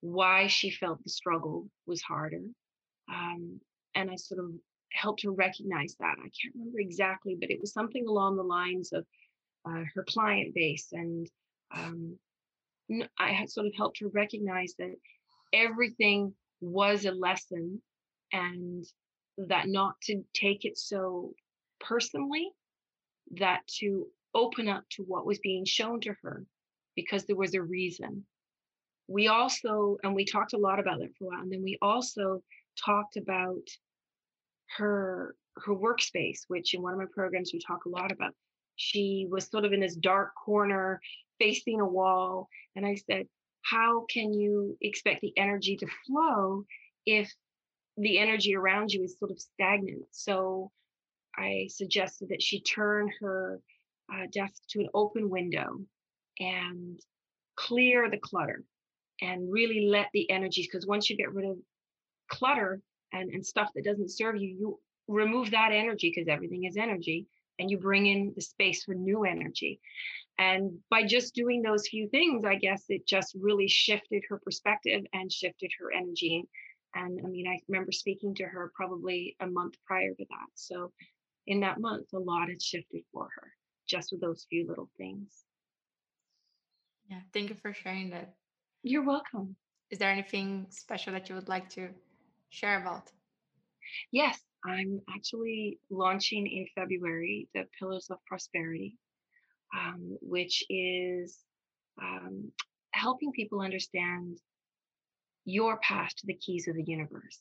why 0.00 0.46
she 0.46 0.70
felt 0.70 1.02
the 1.02 1.10
struggle 1.10 1.68
was 1.86 2.00
harder. 2.00 2.42
Um, 3.12 3.60
and 3.94 4.10
I 4.10 4.16
sort 4.16 4.40
of 4.40 4.52
helped 4.92 5.24
her 5.24 5.32
recognize 5.32 5.96
that. 5.98 6.14
I 6.18 6.30
can't 6.40 6.54
remember 6.54 6.78
exactly, 6.78 7.36
but 7.38 7.50
it 7.50 7.60
was 7.60 7.72
something 7.72 8.06
along 8.06 8.36
the 8.36 8.42
lines 8.42 8.92
of 8.92 9.04
uh, 9.68 9.82
her 9.94 10.04
client 10.08 10.54
base. 10.54 10.88
And 10.92 11.28
um, 11.74 12.16
I 13.18 13.32
had 13.32 13.50
sort 13.50 13.66
of 13.66 13.74
helped 13.76 13.98
her 14.00 14.08
recognize 14.08 14.74
that 14.78 14.94
everything 15.52 16.34
was 16.60 17.04
a 17.04 17.12
lesson 17.12 17.80
and 18.32 18.84
that 19.38 19.68
not 19.68 20.00
to 20.02 20.22
take 20.34 20.64
it 20.64 20.78
so 20.78 21.34
personally, 21.80 22.50
that 23.36 23.60
to 23.66 24.06
open 24.34 24.68
up 24.68 24.84
to 24.90 25.02
what 25.02 25.26
was 25.26 25.38
being 25.40 25.64
shown 25.64 26.00
to 26.00 26.14
her 26.22 26.44
because 26.94 27.24
there 27.24 27.36
was 27.36 27.54
a 27.54 27.62
reason. 27.62 28.24
We 29.08 29.28
also, 29.28 29.98
and 30.02 30.14
we 30.14 30.24
talked 30.24 30.54
a 30.54 30.58
lot 30.58 30.80
about 30.80 30.98
that 30.98 31.10
for 31.18 31.24
a 31.24 31.28
while, 31.28 31.42
and 31.42 31.52
then 31.52 31.62
we 31.62 31.78
also 31.80 32.42
talked 32.84 33.16
about 33.16 33.62
her 34.76 35.34
her 35.58 35.74
workspace, 35.74 36.40
which 36.48 36.74
in 36.74 36.82
one 36.82 36.92
of 36.92 36.98
my 36.98 37.06
programs 37.12 37.52
we 37.52 37.60
talk 37.60 37.86
a 37.86 37.88
lot 37.88 38.12
about. 38.12 38.34
She 38.76 39.26
was 39.30 39.46
sort 39.46 39.64
of 39.64 39.72
in 39.72 39.80
this 39.80 39.96
dark 39.96 40.32
corner 40.34 41.00
facing 41.38 41.80
a 41.80 41.86
wall. 41.86 42.48
And 42.74 42.84
I 42.84 42.96
said, 43.10 43.26
How 43.70 44.04
can 44.08 44.32
you 44.32 44.76
expect 44.80 45.20
the 45.22 45.36
energy 45.36 45.76
to 45.76 45.86
flow 46.06 46.64
if 47.04 47.32
the 47.96 48.18
energy 48.18 48.54
around 48.54 48.92
you 48.92 49.02
is 49.02 49.18
sort 49.18 49.30
of 49.30 49.40
stagnant? 49.40 50.06
So 50.12 50.70
I 51.36 51.68
suggested 51.68 52.28
that 52.28 52.42
she 52.42 52.60
turn 52.60 53.10
her 53.20 53.60
uh, 54.12 54.26
desk 54.32 54.62
to 54.70 54.80
an 54.80 54.88
open 54.94 55.28
window 55.28 55.80
and 56.38 57.00
clear 57.56 58.08
the 58.10 58.18
clutter 58.18 58.62
and 59.20 59.50
really 59.50 59.88
let 59.88 60.08
the 60.12 60.30
energies, 60.30 60.68
because 60.70 60.86
once 60.86 61.08
you 61.08 61.16
get 61.16 61.32
rid 61.34 61.48
of 61.48 61.56
clutter 62.28 62.80
and, 63.12 63.30
and 63.30 63.44
stuff 63.44 63.70
that 63.74 63.84
doesn't 63.84 64.10
serve 64.10 64.36
you, 64.36 64.48
you 64.48 64.80
remove 65.08 65.50
that 65.50 65.72
energy 65.72 66.12
because 66.14 66.28
everything 66.28 66.64
is 66.64 66.76
energy 66.76 67.26
and 67.58 67.70
you 67.70 67.78
bring 67.78 68.06
in 68.06 68.32
the 68.36 68.42
space 68.42 68.84
for 68.84 68.94
new 68.94 69.24
energy. 69.24 69.80
And 70.38 70.78
by 70.90 71.04
just 71.04 71.34
doing 71.34 71.62
those 71.62 71.88
few 71.88 72.08
things, 72.08 72.44
I 72.44 72.56
guess 72.56 72.84
it 72.88 73.06
just 73.06 73.34
really 73.40 73.68
shifted 73.68 74.22
her 74.28 74.38
perspective 74.38 75.04
and 75.12 75.32
shifted 75.32 75.70
her 75.78 75.92
energy. 75.92 76.44
And 76.94 77.20
I 77.24 77.28
mean, 77.28 77.46
I 77.46 77.58
remember 77.68 77.92
speaking 77.92 78.34
to 78.36 78.44
her 78.44 78.70
probably 78.74 79.36
a 79.40 79.46
month 79.46 79.74
prior 79.86 80.14
to 80.14 80.24
that. 80.28 80.48
So 80.54 80.92
in 81.46 81.60
that 81.60 81.80
month, 81.80 82.06
a 82.14 82.18
lot 82.18 82.48
had 82.48 82.62
shifted 82.62 83.02
for 83.12 83.28
her 83.34 83.52
just 83.88 84.12
with 84.12 84.20
those 84.20 84.46
few 84.50 84.66
little 84.68 84.90
things. 84.98 85.44
Yeah, 87.08 87.20
thank 87.32 87.50
you 87.50 87.56
for 87.56 87.72
sharing 87.72 88.10
that. 88.10 88.34
You're 88.82 89.04
welcome. 89.04 89.56
Is 89.90 89.98
there 89.98 90.10
anything 90.10 90.66
special 90.70 91.12
that 91.12 91.28
you 91.28 91.34
would 91.36 91.48
like 91.48 91.68
to 91.70 91.88
share 92.50 92.80
about? 92.80 93.12
Yes, 94.10 94.40
I'm 94.64 95.00
actually 95.14 95.78
launching 95.90 96.46
in 96.46 96.66
February 96.74 97.48
the 97.54 97.64
Pillars 97.78 98.08
of 98.10 98.18
Prosperity, 98.26 98.96
um, 99.74 100.18
which 100.20 100.64
is 100.68 101.38
um, 102.00 102.52
helping 102.92 103.32
people 103.32 103.60
understand 103.60 104.38
your 105.44 105.78
path 105.78 106.10
to 106.16 106.26
the 106.26 106.34
keys 106.34 106.68
of 106.68 106.74
the 106.74 106.84
universe. 106.84 107.40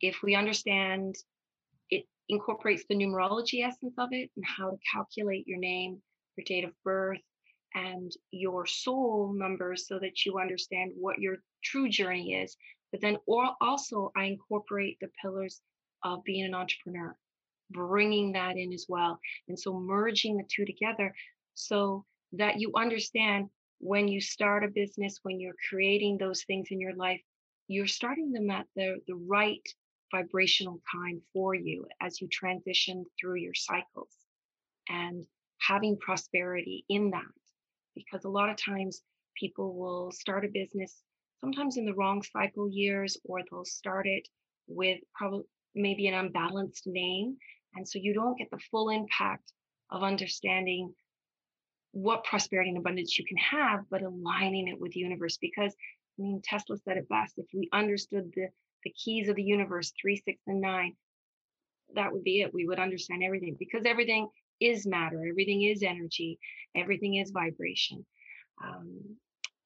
If 0.00 0.22
we 0.22 0.34
understand 0.34 1.16
it 1.90 2.04
incorporates 2.28 2.84
the 2.88 2.94
numerology 2.94 3.66
essence 3.66 3.94
of 3.98 4.08
it 4.12 4.30
and 4.36 4.44
how 4.46 4.70
to 4.70 4.78
calculate 4.92 5.46
your 5.46 5.58
name, 5.58 6.00
your 6.36 6.44
date 6.44 6.64
of 6.64 6.72
birth, 6.84 7.20
and 7.74 8.12
your 8.30 8.66
soul 8.66 9.32
numbers 9.34 9.86
so 9.86 9.98
that 9.98 10.24
you 10.24 10.38
understand 10.38 10.92
what 10.94 11.18
your 11.18 11.36
true 11.64 11.88
journey 11.88 12.34
is. 12.34 12.56
But 12.90 13.00
then 13.00 13.16
or 13.26 13.48
also 13.60 14.12
I 14.16 14.24
incorporate 14.24 14.98
the 15.00 15.08
pillars 15.20 15.60
of 16.04 16.24
being 16.24 16.44
an 16.44 16.54
entrepreneur, 16.54 17.16
bringing 17.70 18.32
that 18.32 18.56
in 18.56 18.72
as 18.72 18.86
well. 18.88 19.18
And 19.48 19.58
so 19.58 19.78
merging 19.78 20.36
the 20.36 20.44
two 20.48 20.64
together 20.64 21.14
so 21.54 22.04
that 22.32 22.60
you 22.60 22.72
understand 22.76 23.48
when 23.78 24.08
you 24.08 24.20
start 24.20 24.64
a 24.64 24.68
business, 24.68 25.18
when 25.22 25.40
you're 25.40 25.56
creating 25.68 26.18
those 26.18 26.44
things 26.44 26.68
in 26.70 26.80
your 26.80 26.94
life, 26.94 27.20
you're 27.68 27.86
starting 27.86 28.32
them 28.32 28.50
at 28.50 28.66
the, 28.76 28.96
the 29.06 29.14
right 29.14 29.62
vibrational 30.12 30.80
time 30.94 31.20
for 31.32 31.54
you 31.54 31.86
as 32.00 32.20
you 32.20 32.28
transition 32.28 33.04
through 33.18 33.36
your 33.36 33.54
cycles 33.54 34.10
and 34.88 35.24
having 35.60 35.96
prosperity 35.98 36.84
in 36.88 37.10
that. 37.10 37.22
Because 37.94 38.24
a 38.24 38.30
lot 38.30 38.50
of 38.50 38.56
times 38.56 39.02
people 39.38 39.74
will 39.74 40.12
start 40.12 40.44
a 40.44 40.48
business 40.48 41.02
sometimes 41.42 41.76
in 41.76 41.84
the 41.84 41.94
wrong 41.94 42.22
cycle 42.22 42.70
years, 42.70 43.16
or 43.24 43.40
they'll 43.50 43.64
start 43.64 44.06
it 44.06 44.28
with 44.68 45.00
probably 45.14 45.44
maybe 45.74 46.06
an 46.06 46.14
unbalanced 46.14 46.86
name. 46.86 47.36
And 47.74 47.88
so 47.88 47.98
you 47.98 48.14
don't 48.14 48.38
get 48.38 48.50
the 48.50 48.60
full 48.70 48.90
impact 48.90 49.52
of 49.90 50.02
understanding 50.02 50.94
what 51.92 52.24
prosperity 52.24 52.70
and 52.70 52.78
abundance 52.78 53.18
you 53.18 53.24
can 53.24 53.36
have, 53.36 53.80
but 53.90 54.02
aligning 54.02 54.68
it 54.68 54.80
with 54.80 54.92
the 54.92 55.00
universe. 55.00 55.38
Because 55.40 55.74
I 56.18 56.22
mean, 56.22 56.40
Tesla 56.44 56.76
said 56.78 56.96
it 56.96 57.08
best 57.08 57.34
if 57.38 57.46
we 57.54 57.68
understood 57.72 58.30
the, 58.34 58.48
the 58.84 58.90
keys 58.90 59.28
of 59.28 59.36
the 59.36 59.42
universe, 59.42 59.92
three, 60.00 60.16
six, 60.16 60.40
and 60.46 60.60
nine, 60.60 60.94
that 61.94 62.12
would 62.12 62.24
be 62.24 62.40
it. 62.40 62.54
We 62.54 62.66
would 62.66 62.78
understand 62.78 63.22
everything 63.22 63.56
because 63.58 63.84
everything 63.86 64.28
is 64.60 64.86
matter, 64.86 65.26
everything 65.28 65.62
is 65.62 65.82
energy, 65.82 66.38
everything 66.76 67.16
is 67.16 67.30
vibration. 67.30 68.06
Um, 68.62 69.16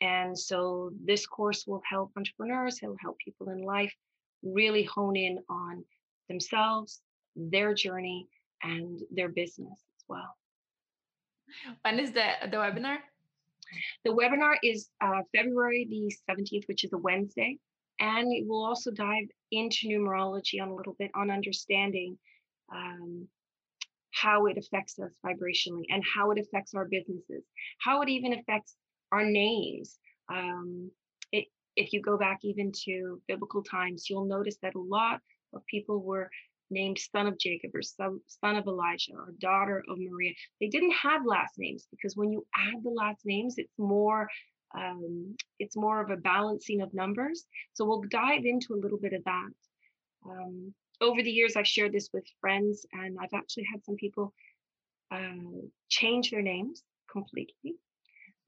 and 0.01 0.39
so 0.39 0.91
this 1.05 1.27
course 1.27 1.65
will 1.67 1.83
help 1.89 2.13
entrepreneurs, 2.17 2.81
it'll 2.83 2.97
help 3.01 3.19
people 3.25 3.49
in 3.51 3.63
life 3.63 3.95
really 4.43 4.85
hone 4.85 5.17
in 5.17 5.39
on 5.49 5.85
themselves, 6.29 7.01
their 7.35 7.75
journey, 7.75 8.29
and 8.63 9.01
their 9.11 9.29
business 9.29 9.85
as 9.97 10.05
well. 10.09 10.37
When 11.83 11.99
is 11.99 12.13
the 12.13 12.27
the 12.51 12.57
webinar? 12.57 12.99
The 14.05 14.11
webinar 14.11 14.57
is 14.63 14.89
uh, 15.01 15.23
February 15.35 15.87
the 15.91 16.13
17th, 16.33 16.69
which 16.69 16.85
is 16.85 16.93
a 16.93 16.99
Wednesday. 16.99 17.59
And 17.99 18.33
it 18.33 18.47
will 18.47 18.65
also 18.65 18.91
dive 18.91 19.29
into 19.51 19.89
numerology 19.89 20.61
on 20.61 20.69
a 20.69 20.75
little 20.75 20.95
bit 20.99 21.11
on 21.15 21.31
understanding 21.31 22.19
um, 22.73 23.27
how 24.13 24.47
it 24.47 24.59
affects 24.59 24.99
us 24.99 25.13
vibrationally 25.25 25.85
and 25.89 26.03
how 26.05 26.31
it 26.31 26.39
affects 26.39 26.75
our 26.75 26.87
businesses, 26.87 27.45
how 27.79 28.03
it 28.03 28.09
even 28.09 28.35
affects 28.35 28.77
our 29.13 29.25
names. 29.25 29.99
Um, 30.29 30.91
it, 31.33 31.47
if 31.75 31.93
you 31.93 32.03
go 32.03 32.19
back 32.19 32.41
even 32.43 32.73
to 32.85 33.21
biblical 33.29 33.63
times, 33.63 34.09
you'll 34.09 34.27
notice 34.27 34.57
that 34.63 34.75
a 34.75 34.81
lot 34.81 35.21
of 35.55 35.65
people 35.67 36.03
were 36.03 36.31
named 36.71 36.99
son 36.99 37.27
of 37.27 37.39
Jacob 37.39 37.71
or 37.75 37.83
son, 37.83 38.57
of 38.57 38.67
Elijah 38.67 39.13
or 39.15 39.33
daughter 39.39 39.83
of 39.89 39.99
Maria. 39.99 40.33
They 40.61 40.69
didn't 40.69 40.93
have 40.93 41.25
last 41.25 41.55
names 41.59 41.87
because 41.91 42.17
when 42.17 42.33
you 42.33 42.47
add 42.57 42.83
the 42.83 42.91
last 42.91 43.25
names, 43.25 43.55
it's 43.59 43.79
more 43.79 44.29
um, 44.77 45.37
it's 45.59 45.77
more 45.77 46.03
of 46.03 46.11
a 46.11 46.17
balancing 46.17 46.83
of 46.83 46.93
numbers. 46.93 47.47
So 47.73 47.85
we'll 47.85 48.03
dive 48.11 48.45
into 48.45 48.75
a 48.75 48.83
little 48.83 48.99
bit 48.99 49.13
of 49.13 49.25
that. 49.25 49.51
Um, 50.29 50.75
over 51.01 51.23
the 51.23 51.31
years, 51.31 51.57
I've 51.57 51.69
shared 51.69 51.93
this 51.93 52.09
with 52.13 52.25
friends, 52.41 52.85
and 52.93 53.17
I've 53.21 53.33
actually 53.35 53.67
had 53.73 53.85
some 53.85 53.97
people 53.97 54.35
uh, 55.11 55.63
change 55.89 56.31
their 56.31 56.43
names 56.43 56.83
completely. 57.11 57.77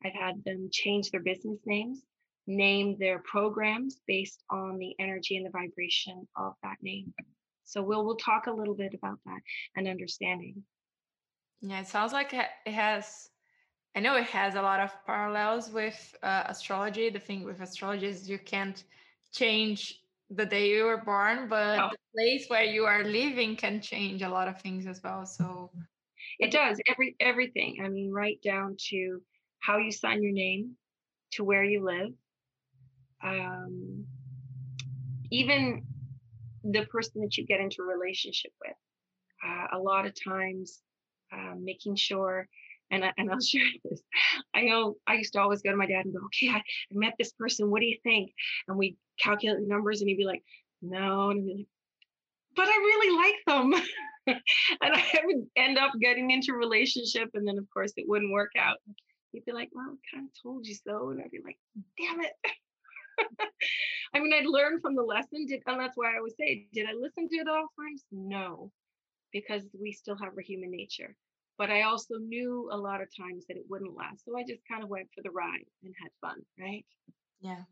I've 0.04 0.14
had 0.14 0.42
them 0.44 0.68
change 0.72 1.10
their 1.10 1.22
business 1.22 1.58
names, 1.64 2.02
name 2.48 2.96
their 2.98 3.20
programs 3.20 4.00
based 4.06 4.42
on 4.50 4.78
the 4.78 4.94
energy 4.98 5.36
and 5.36 5.46
the 5.46 5.50
vibration 5.50 6.26
of 6.36 6.54
that 6.62 6.76
name. 6.82 7.14
So 7.64 7.82
we'll 7.82 8.04
we'll 8.04 8.16
talk 8.16 8.46
a 8.46 8.52
little 8.52 8.74
bit 8.74 8.94
about 8.94 9.18
that 9.26 9.40
and 9.76 9.86
understanding. 9.86 10.64
Yeah, 11.60 11.80
it 11.80 11.86
sounds 11.86 12.12
like 12.12 12.32
it 12.32 12.48
has 12.72 13.30
I 13.94 14.00
know 14.00 14.16
it 14.16 14.24
has 14.24 14.54
a 14.54 14.62
lot 14.62 14.80
of 14.80 14.92
parallels 15.06 15.70
with 15.70 16.16
uh, 16.22 16.44
astrology. 16.46 17.10
The 17.10 17.18
thing 17.18 17.44
with 17.44 17.60
astrology 17.60 18.06
is 18.06 18.28
you 18.30 18.38
can't 18.38 18.82
change 19.32 20.00
the 20.30 20.46
day 20.46 20.70
you 20.70 20.84
were 20.84 21.02
born, 21.04 21.48
but 21.48 21.80
Oh. 21.80 21.90
the 21.90 21.98
place 22.14 22.48
where 22.48 22.64
you 22.64 22.84
are 22.84 23.02
living 23.04 23.56
can 23.56 23.80
change 23.80 24.22
a 24.22 24.28
lot 24.28 24.48
of 24.48 24.60
things 24.60 24.86
as 24.86 25.02
well. 25.02 25.26
So 25.26 25.70
It 26.38 26.50
does 26.50 26.80
every 26.88 27.16
everything. 27.20 27.82
I 27.84 27.88
mean, 27.88 28.10
right 28.10 28.40
down 28.42 28.76
to 28.90 29.22
how 29.60 29.78
you 29.78 29.90
sign 29.90 30.22
your 30.22 30.32
name, 30.32 30.76
to 31.32 31.44
where 31.44 31.64
you 31.64 31.84
live, 31.84 32.12
um, 33.22 34.06
even 35.30 35.82
the 36.64 36.84
person 36.86 37.22
that 37.22 37.36
you 37.36 37.46
get 37.46 37.60
into 37.60 37.82
relationship 37.82 38.52
with. 38.60 38.76
Uh, 39.44 39.66
a 39.72 39.78
lot 39.78 40.06
of 40.06 40.12
times, 40.22 40.82
um, 41.32 41.64
making 41.64 41.94
sure, 41.94 42.48
and 42.90 43.04
I, 43.04 43.12
and 43.16 43.30
I'll 43.30 43.40
share 43.44 43.62
this. 43.84 44.02
I 44.54 44.62
know 44.62 44.96
I 45.06 45.14
used 45.14 45.32
to 45.34 45.40
always 45.40 45.62
go 45.62 45.70
to 45.70 45.76
my 45.76 45.86
dad 45.86 46.04
and 46.04 46.14
go, 46.14 46.20
"Okay, 46.26 46.48
I, 46.48 46.56
I 46.58 46.62
met 46.92 47.14
this 47.18 47.32
person. 47.32 47.70
What 47.70 47.80
do 47.80 47.86
you 47.86 47.98
think?" 48.02 48.32
And 48.66 48.76
we 48.76 48.96
calculate 49.20 49.60
the 49.60 49.66
numbers, 49.66 50.00
and 50.00 50.08
he'd 50.08 50.16
be 50.16 50.24
like, 50.24 50.42
"No," 50.82 51.30
and 51.30 51.40
I'd 51.40 51.46
be 51.46 51.54
like, 51.54 51.66
"But 52.56 52.68
I 52.68 52.76
really 52.76 53.16
like 53.16 53.36
them." 53.46 53.74
and 54.26 54.94
I 54.94 55.04
would 55.24 55.46
end 55.56 55.78
up 55.78 55.92
getting 56.00 56.30
into 56.32 56.54
relationship, 56.54 57.30
and 57.34 57.46
then 57.46 57.58
of 57.58 57.66
course 57.72 57.92
it 57.96 58.08
wouldn't 58.08 58.32
work 58.32 58.52
out. 58.58 58.78
He'd 59.30 59.44
be 59.44 59.52
like, 59.52 59.68
"Well, 59.72 59.86
I 59.92 60.16
kind 60.16 60.28
of 60.28 60.42
told 60.42 60.66
you 60.66 60.74
so," 60.74 61.10
and 61.10 61.20
I'd 61.20 61.30
be 61.30 61.40
like, 61.44 61.58
"Damn 61.96 62.20
it." 62.22 62.32
I 64.14 64.20
mean, 64.20 64.32
I'd 64.32 64.46
learned 64.46 64.82
from 64.82 64.94
the 64.96 65.02
lesson, 65.02 65.46
did, 65.46 65.62
and 65.66 65.80
that's 65.80 65.96
why 65.96 66.14
I 66.14 66.18
always 66.18 66.36
say, 66.38 66.66
did 66.72 66.88
I 66.88 66.92
listen 66.94 67.28
to 67.28 67.36
it 67.36 67.48
all 67.48 67.68
times? 67.78 67.92
No, 68.12 68.72
because 69.32 69.62
we 69.78 69.92
still 69.92 70.16
have 70.16 70.32
our 70.36 70.42
human 70.42 70.70
nature. 70.70 71.16
But 71.58 71.70
I 71.70 71.82
also 71.82 72.16
knew 72.18 72.68
a 72.72 72.76
lot 72.78 73.00
of 73.02 73.08
times 73.16 73.46
that 73.46 73.56
it 73.56 73.64
wouldn't 73.68 73.94
last, 73.96 74.24
so 74.24 74.36
I 74.36 74.44
just 74.44 74.62
kind 74.68 74.82
of 74.82 74.88
went 74.88 75.08
for 75.14 75.22
the 75.22 75.30
ride 75.30 75.66
and 75.82 75.94
had 76.00 76.10
fun, 76.20 76.44
right? 76.58 76.84
yeah. 77.40 77.64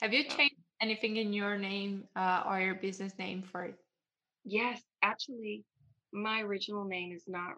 Have 0.00 0.12
you 0.12 0.24
So, 0.26 0.28
changed 0.28 0.56
anything 0.80 1.16
in 1.16 1.32
your 1.32 1.56
name 1.58 2.08
uh, 2.16 2.44
or 2.46 2.60
your 2.60 2.74
business 2.74 3.18
name 3.18 3.42
for 3.42 3.64
it? 3.64 3.78
yes, 4.44 4.82
actually, 5.02 5.64
my 6.12 6.40
original 6.42 6.84
name 6.84 7.12
is 7.12 7.24
not 7.28 7.54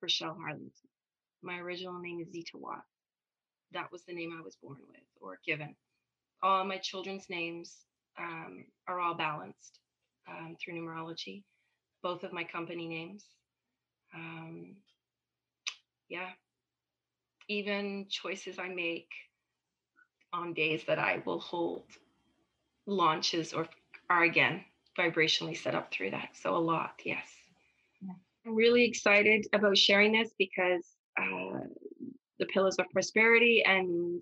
Rochelle 0.00 0.34
Harlington. 0.34 0.88
My 1.42 1.58
original 1.58 1.98
name 2.00 2.20
is 2.20 2.30
Zita 2.30 2.56
Watt. 2.56 2.84
That 3.72 3.90
was 3.92 4.04
the 4.04 4.14
name 4.14 4.32
I 4.38 4.42
was 4.42 4.56
born 4.56 4.78
with 4.88 5.02
or 5.20 5.38
given. 5.44 5.76
All 6.42 6.64
my 6.64 6.78
children's 6.78 7.28
names 7.28 7.76
um, 8.18 8.64
are 8.86 9.00
all 9.00 9.14
balanced 9.14 9.80
um, 10.28 10.56
through 10.60 10.74
numerology. 10.74 11.42
Both 12.02 12.22
of 12.22 12.32
my 12.32 12.44
company 12.44 12.86
names. 12.86 13.24
Um, 14.14 14.76
yeah, 16.08 16.30
even 17.48 18.06
choices 18.08 18.58
I 18.58 18.68
make 18.68 19.08
on 20.32 20.54
days 20.54 20.84
that 20.86 20.98
I 20.98 21.22
will 21.24 21.40
hold 21.40 21.84
launches 22.86 23.52
or 23.52 23.66
are 24.10 24.24
again 24.24 24.64
vibrationally 24.98 25.56
set 25.56 25.74
up 25.74 25.92
through 25.92 26.10
that. 26.10 26.30
So 26.32 26.56
a 26.56 26.58
lot, 26.58 27.00
yes. 27.04 27.26
Yeah. 28.00 28.12
I'm 28.46 28.54
really 28.54 28.84
excited 28.84 29.46
about 29.52 29.76
sharing 29.76 30.12
this 30.12 30.30
because 30.38 30.84
uh, 31.20 31.60
the 32.38 32.46
pillars 32.46 32.76
of 32.78 32.86
prosperity 32.90 33.62
and 33.64 34.20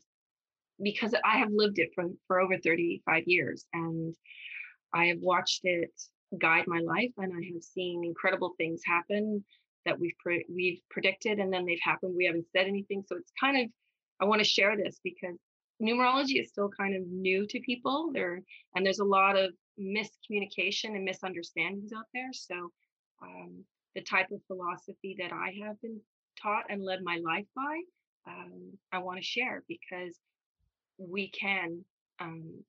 because 0.83 1.15
I 1.25 1.39
have 1.39 1.51
lived 1.51 1.79
it 1.79 1.91
for, 1.95 2.05
for 2.27 2.41
over 2.41 2.59
35 2.59 3.25
years 3.27 3.65
and 3.73 4.15
I 4.93 5.07
have 5.07 5.19
watched 5.21 5.61
it 5.65 5.91
guide 6.39 6.65
my 6.67 6.81
life 6.81 7.13
and 7.19 7.33
I 7.33 7.53
have 7.53 7.63
seen 7.63 8.05
incredible 8.05 8.55
things 8.57 8.83
happen 8.85 9.45
that 9.85 9.99
we've 9.99 10.17
pre- 10.19 10.45
we've 10.53 10.81
predicted 10.91 11.39
and 11.39 11.53
then 11.53 11.65
they've 11.65 11.79
happened. 11.83 12.15
We 12.17 12.27
haven't 12.27 12.47
said 12.53 12.67
anything 12.67 13.05
so 13.07 13.17
it's 13.17 13.33
kind 13.41 13.65
of 13.65 13.71
I 14.21 14.25
want 14.25 14.41
to 14.41 14.49
share 14.49 14.77
this 14.77 14.99
because 15.05 15.37
numerology 15.81 16.41
is 16.41 16.49
still 16.49 16.71
kind 16.71 16.97
of 16.97 17.03
new 17.07 17.47
to 17.47 17.61
people. 17.61 18.11
There 18.13 18.41
and 18.75 18.85
there's 18.85 18.99
a 18.99 19.05
lot 19.05 19.37
of 19.37 19.53
miscommunication 19.81 20.95
and 20.97 21.05
misunderstandings 21.05 21.93
out 21.97 22.07
there 22.13 22.33
so 22.33 22.71
um, 23.23 23.65
the 23.95 24.03
type 24.03 24.31
of 24.31 24.41
philosophy 24.47 25.17
that 25.19 25.33
I 25.33 25.55
have 25.65 25.81
been 25.81 26.01
taught 26.43 26.65
and 26.69 26.83
led 26.83 27.03
my 27.03 27.19
life 27.25 27.47
by 27.55 27.81
um, 28.27 28.73
I 28.93 28.99
want 28.99 29.19
to 29.19 29.25
share 29.25 29.63
because 29.69 30.19
we 30.99 31.31
can 31.31 31.85
um, 32.21 32.65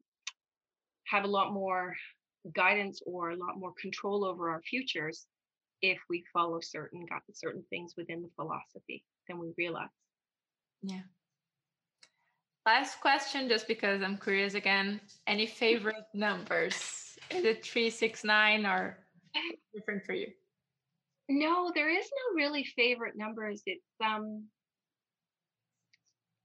have 1.05 1.23
a 1.23 1.27
lot 1.27 1.53
more 1.53 1.95
guidance 2.53 3.01
or 3.05 3.31
a 3.31 3.35
lot 3.35 3.57
more 3.57 3.73
control 3.79 4.25
over 4.25 4.49
our 4.49 4.61
futures 4.61 5.27
if 5.81 5.99
we 6.09 6.23
follow 6.33 6.59
certain 6.61 7.05
got 7.05 7.21
certain 7.33 7.63
things 7.69 7.93
within 7.97 8.21
the 8.21 8.29
philosophy 8.35 9.03
than 9.27 9.39
we 9.39 9.53
realize. 9.57 9.89
Yeah. 10.81 11.01
Last 12.65 12.99
question, 12.99 13.47
just 13.47 13.67
because 13.67 14.01
I'm 14.01 14.17
curious 14.17 14.53
again. 14.53 14.99
Any 15.25 15.45
favorite 15.63 16.05
numbers? 16.13 17.17
Is 17.31 17.43
it 17.43 17.63
three, 17.63 17.89
six, 17.89 18.23
nine, 18.23 18.65
or 18.65 18.97
different 19.73 20.03
for 20.05 20.13
you? 20.13 20.27
No, 21.29 21.71
there 21.75 21.89
is 21.89 22.05
no 22.05 22.35
really 22.35 22.65
favorite 22.75 23.15
numbers. 23.17 23.61
It's 23.65 23.83
um 24.03 24.45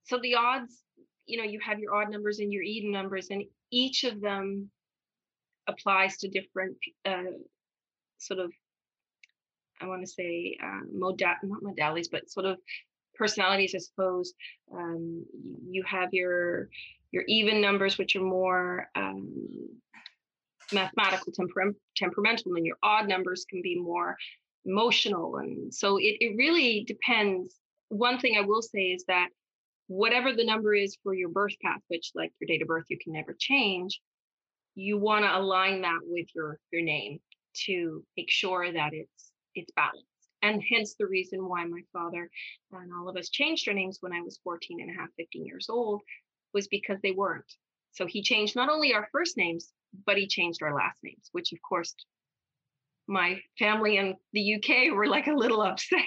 so 0.04 0.18
the 0.18 0.34
odds, 0.34 0.82
you 1.26 1.38
know, 1.38 1.44
you 1.44 1.60
have 1.64 1.78
your 1.78 1.94
odd 1.94 2.10
numbers 2.10 2.38
and 2.38 2.52
your 2.52 2.62
even 2.62 2.90
numbers, 2.90 3.28
and 3.30 3.44
each 3.70 4.04
of 4.04 4.20
them 4.20 4.70
applies 5.68 6.16
to 6.18 6.28
different 6.28 6.76
uh, 7.04 7.22
sort 8.18 8.40
of 8.40 8.52
I 9.80 9.86
want 9.86 10.02
to 10.02 10.06
say 10.06 10.56
uh, 10.62 10.80
moda- 10.96 11.42
not 11.42 11.62
modalities, 11.62 12.06
but 12.10 12.30
sort 12.30 12.46
of 12.46 12.58
personalities, 13.16 13.74
I 13.74 13.78
suppose. 13.78 14.32
Um, 14.72 15.24
you 15.68 15.82
have 15.86 16.10
your 16.12 16.68
your 17.10 17.24
even 17.26 17.60
numbers, 17.60 17.98
which 17.98 18.16
are 18.16 18.22
more 18.22 18.88
um, 18.94 19.68
mathematical, 20.72 21.32
temper- 21.32 21.74
temperamental, 21.96 22.54
and 22.54 22.64
your 22.64 22.76
odd 22.82 23.08
numbers 23.08 23.44
can 23.48 23.60
be 23.60 23.78
more 23.78 24.16
emotional. 24.64 25.36
And 25.36 25.74
so 25.74 25.98
it, 25.98 26.16
it 26.20 26.36
really 26.36 26.84
depends. 26.86 27.56
One 27.88 28.18
thing 28.18 28.36
I 28.38 28.42
will 28.42 28.62
say 28.62 28.92
is 28.92 29.04
that 29.08 29.28
whatever 29.86 30.32
the 30.32 30.44
number 30.44 30.74
is 30.74 30.96
for 31.02 31.14
your 31.14 31.28
birth 31.28 31.54
path, 31.62 31.80
which 31.88 32.12
like 32.14 32.32
your 32.40 32.46
date 32.46 32.62
of 32.62 32.68
birth, 32.68 32.86
you 32.88 32.98
can 33.02 33.12
never 33.12 33.36
change, 33.38 34.00
you 34.74 34.98
want 34.98 35.24
to 35.24 35.36
align 35.36 35.82
that 35.82 36.00
with 36.02 36.26
your 36.34 36.58
your 36.70 36.82
name 36.82 37.18
to 37.66 38.04
make 38.16 38.30
sure 38.30 38.72
that 38.72 38.94
it's 38.94 39.32
it's 39.54 39.72
balanced. 39.72 40.06
And 40.42 40.62
hence 40.72 40.96
the 40.98 41.06
reason 41.06 41.48
why 41.48 41.64
my 41.64 41.82
father 41.92 42.28
and 42.72 42.92
all 42.92 43.08
of 43.08 43.16
us 43.16 43.28
changed 43.28 43.68
our 43.68 43.74
names 43.74 43.98
when 44.00 44.12
I 44.12 44.20
was 44.22 44.40
14 44.42 44.80
and 44.80 44.90
a 44.90 45.00
half, 45.00 45.08
15 45.16 45.46
years 45.46 45.68
old, 45.68 46.00
was 46.52 46.66
because 46.66 46.98
they 47.02 47.12
weren't. 47.12 47.44
So 47.92 48.06
he 48.06 48.22
changed 48.22 48.56
not 48.56 48.68
only 48.68 48.92
our 48.92 49.08
first 49.12 49.36
names, 49.36 49.72
but 50.06 50.16
he 50.16 50.26
changed 50.26 50.62
our 50.62 50.74
last 50.74 50.98
names, 51.02 51.28
which 51.32 51.52
of 51.52 51.58
course 51.62 51.94
my 53.06 53.40
family 53.58 53.98
in 53.98 54.16
the 54.32 54.54
UK 54.54 54.94
were 54.94 55.06
like 55.06 55.26
a 55.26 55.34
little 55.34 55.60
upset. 55.62 56.02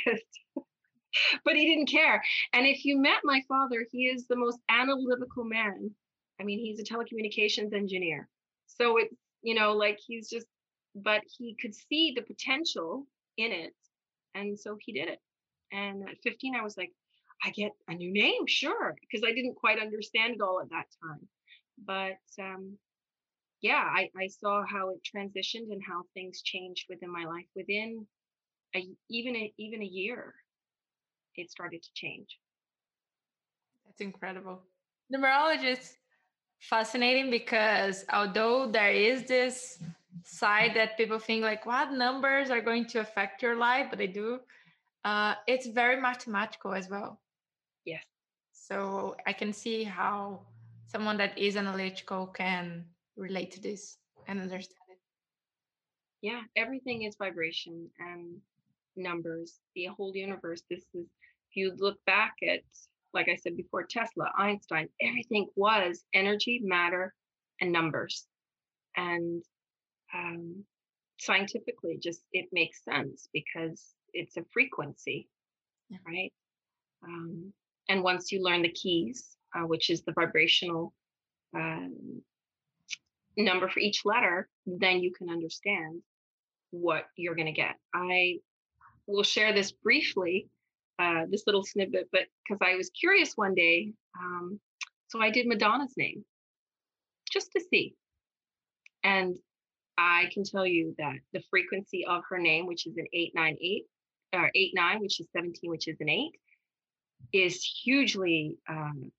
but 1.45 1.55
he 1.55 1.65
didn't 1.65 1.89
care. 1.89 2.23
And 2.53 2.65
if 2.65 2.85
you 2.85 2.97
met 2.97 3.19
my 3.23 3.41
father, 3.47 3.85
he 3.91 4.05
is 4.05 4.27
the 4.27 4.35
most 4.35 4.59
analytical 4.69 5.43
man. 5.43 5.91
I 6.39 6.43
mean, 6.43 6.59
he's 6.59 6.79
a 6.79 6.83
telecommunications 6.83 7.73
engineer. 7.73 8.27
So 8.67 8.97
it's, 8.97 9.15
you 9.41 9.55
know, 9.55 9.73
like 9.73 9.99
he's 10.05 10.29
just, 10.29 10.47
but 10.95 11.21
he 11.37 11.55
could 11.61 11.73
see 11.75 12.13
the 12.15 12.21
potential 12.21 13.05
in 13.37 13.51
it. 13.51 13.73
And 14.33 14.59
so 14.59 14.77
he 14.79 14.93
did 14.93 15.07
it. 15.09 15.19
And 15.71 16.07
at 16.09 16.17
15, 16.23 16.55
I 16.55 16.63
was 16.63 16.77
like, 16.77 16.91
I 17.43 17.51
get 17.51 17.71
a 17.87 17.93
new 17.93 18.11
name, 18.11 18.47
sure, 18.47 18.95
because 19.01 19.23
I 19.27 19.33
didn't 19.33 19.55
quite 19.55 19.79
understand 19.79 20.35
it 20.35 20.41
all 20.41 20.61
at 20.61 20.69
that 20.69 20.85
time. 21.03 21.27
But 21.85 22.43
um, 22.43 22.77
yeah, 23.61 23.83
I, 23.83 24.09
I 24.17 24.27
saw 24.27 24.63
how 24.65 24.91
it 24.91 25.01
transitioned 25.03 25.71
and 25.71 25.81
how 25.85 26.03
things 26.13 26.41
changed 26.41 26.85
within 26.89 27.11
my 27.11 27.25
life. 27.25 27.45
Within 27.55 28.05
a, 28.75 28.87
even 29.09 29.35
a, 29.35 29.53
even 29.57 29.81
a 29.81 29.85
year, 29.85 30.33
it 31.37 31.51
started 31.51 31.83
to 31.83 31.89
change. 31.93 32.39
That's 33.85 34.01
incredible. 34.01 34.61
Numerology 35.13 35.77
is 35.77 35.97
fascinating 36.59 37.29
because 37.29 38.05
although 38.11 38.69
there 38.69 38.91
is 38.91 39.23
this 39.23 39.79
side 40.23 40.71
that 40.75 40.97
people 40.97 41.19
think 41.19 41.43
like 41.43 41.65
what 41.65 41.91
numbers 41.91 42.49
are 42.49 42.61
going 42.61 42.85
to 42.87 42.99
affect 42.99 43.41
your 43.41 43.55
life, 43.55 43.87
but 43.89 43.99
they 43.99 44.07
do, 44.07 44.39
uh, 45.03 45.35
it's 45.47 45.67
very 45.67 46.01
mathematical 46.01 46.73
as 46.73 46.89
well. 46.89 47.19
Yes. 47.85 48.03
So 48.53 49.15
I 49.27 49.33
can 49.33 49.53
see 49.53 49.83
how 49.83 50.41
someone 50.87 51.17
that 51.17 51.37
is 51.37 51.55
analytical 51.55 52.27
can 52.27 52.85
relate 53.15 53.51
to 53.51 53.61
this 53.61 53.97
and 54.27 54.39
understand 54.39 54.79
it. 54.89 54.97
Yeah, 56.21 56.41
everything 56.55 57.03
is 57.03 57.15
vibration 57.17 57.89
and 57.99 58.41
numbers. 58.97 59.59
The 59.75 59.85
whole 59.87 60.11
universe. 60.15 60.63
This 60.69 60.83
is 60.93 61.05
if 61.49 61.55
you 61.55 61.73
look 61.77 61.97
back 62.05 62.35
at 62.47 62.61
like 63.15 63.29
I 63.29 63.35
said 63.35 63.55
before, 63.55 63.83
Tesla, 63.83 64.29
Einstein, 64.37 64.89
everything 65.01 65.47
was 65.55 66.03
energy, 66.13 66.59
matter, 66.61 67.13
and 67.61 67.71
numbers. 67.71 68.27
And 68.97 69.41
um, 70.13 70.65
scientifically, 71.19 71.97
just 72.01 72.21
it 72.33 72.47
makes 72.51 72.83
sense 72.83 73.29
because 73.33 73.95
it's 74.13 74.37
a 74.37 74.43
frequency, 74.53 75.29
Yeah. 75.89 75.97
right? 76.05 76.33
Um, 77.03 77.53
and 77.89 78.03
once 78.03 78.31
you 78.31 78.43
learn 78.43 78.61
the 78.63 78.71
keys, 78.71 79.37
uh, 79.55 79.65
which 79.65 79.89
is 79.89 80.03
the 80.03 80.11
vibrational 80.13 80.93
um, 81.55 82.21
number 83.37 83.69
for 83.69 83.79
each 83.79 84.03
letter, 84.05 84.49
then 84.65 84.99
you 84.99 85.13
can 85.13 85.29
understand 85.29 86.01
what 86.71 87.05
you're 87.15 87.35
going 87.35 87.45
to 87.45 87.51
get. 87.53 87.75
I 87.93 88.39
will 89.07 89.23
share 89.23 89.53
this 89.53 89.71
briefly, 89.71 90.47
uh, 90.99 91.23
this 91.29 91.43
little 91.45 91.63
snippet, 91.63 92.09
but 92.11 92.23
because 92.47 92.59
I 92.61 92.75
was 92.75 92.89
curious 92.89 93.33
one 93.35 93.53
day, 93.53 93.91
um, 94.19 94.59
so 95.07 95.21
I 95.21 95.29
did 95.29 95.47
Madonna's 95.47 95.93
name 95.97 96.23
just 97.31 97.51
to 97.51 97.61
see. 97.69 97.95
And 99.03 99.37
I 99.97 100.29
can 100.33 100.43
tell 100.43 100.65
you 100.65 100.95
that 100.97 101.15
the 101.33 101.43
frequency 101.49 102.05
of 102.05 102.23
her 102.29 102.39
name, 102.39 102.65
which 102.65 102.87
is 102.87 102.97
an 102.97 103.05
898 103.13 103.85
or 104.33 104.51
89, 104.53 105.01
which 105.01 105.19
is 105.19 105.27
17, 105.35 105.69
which 105.69 105.87
is 105.87 105.97
an 105.99 106.09
8, 106.09 106.31
is 107.33 107.63
hugely 107.63 108.57
um, 108.69 109.11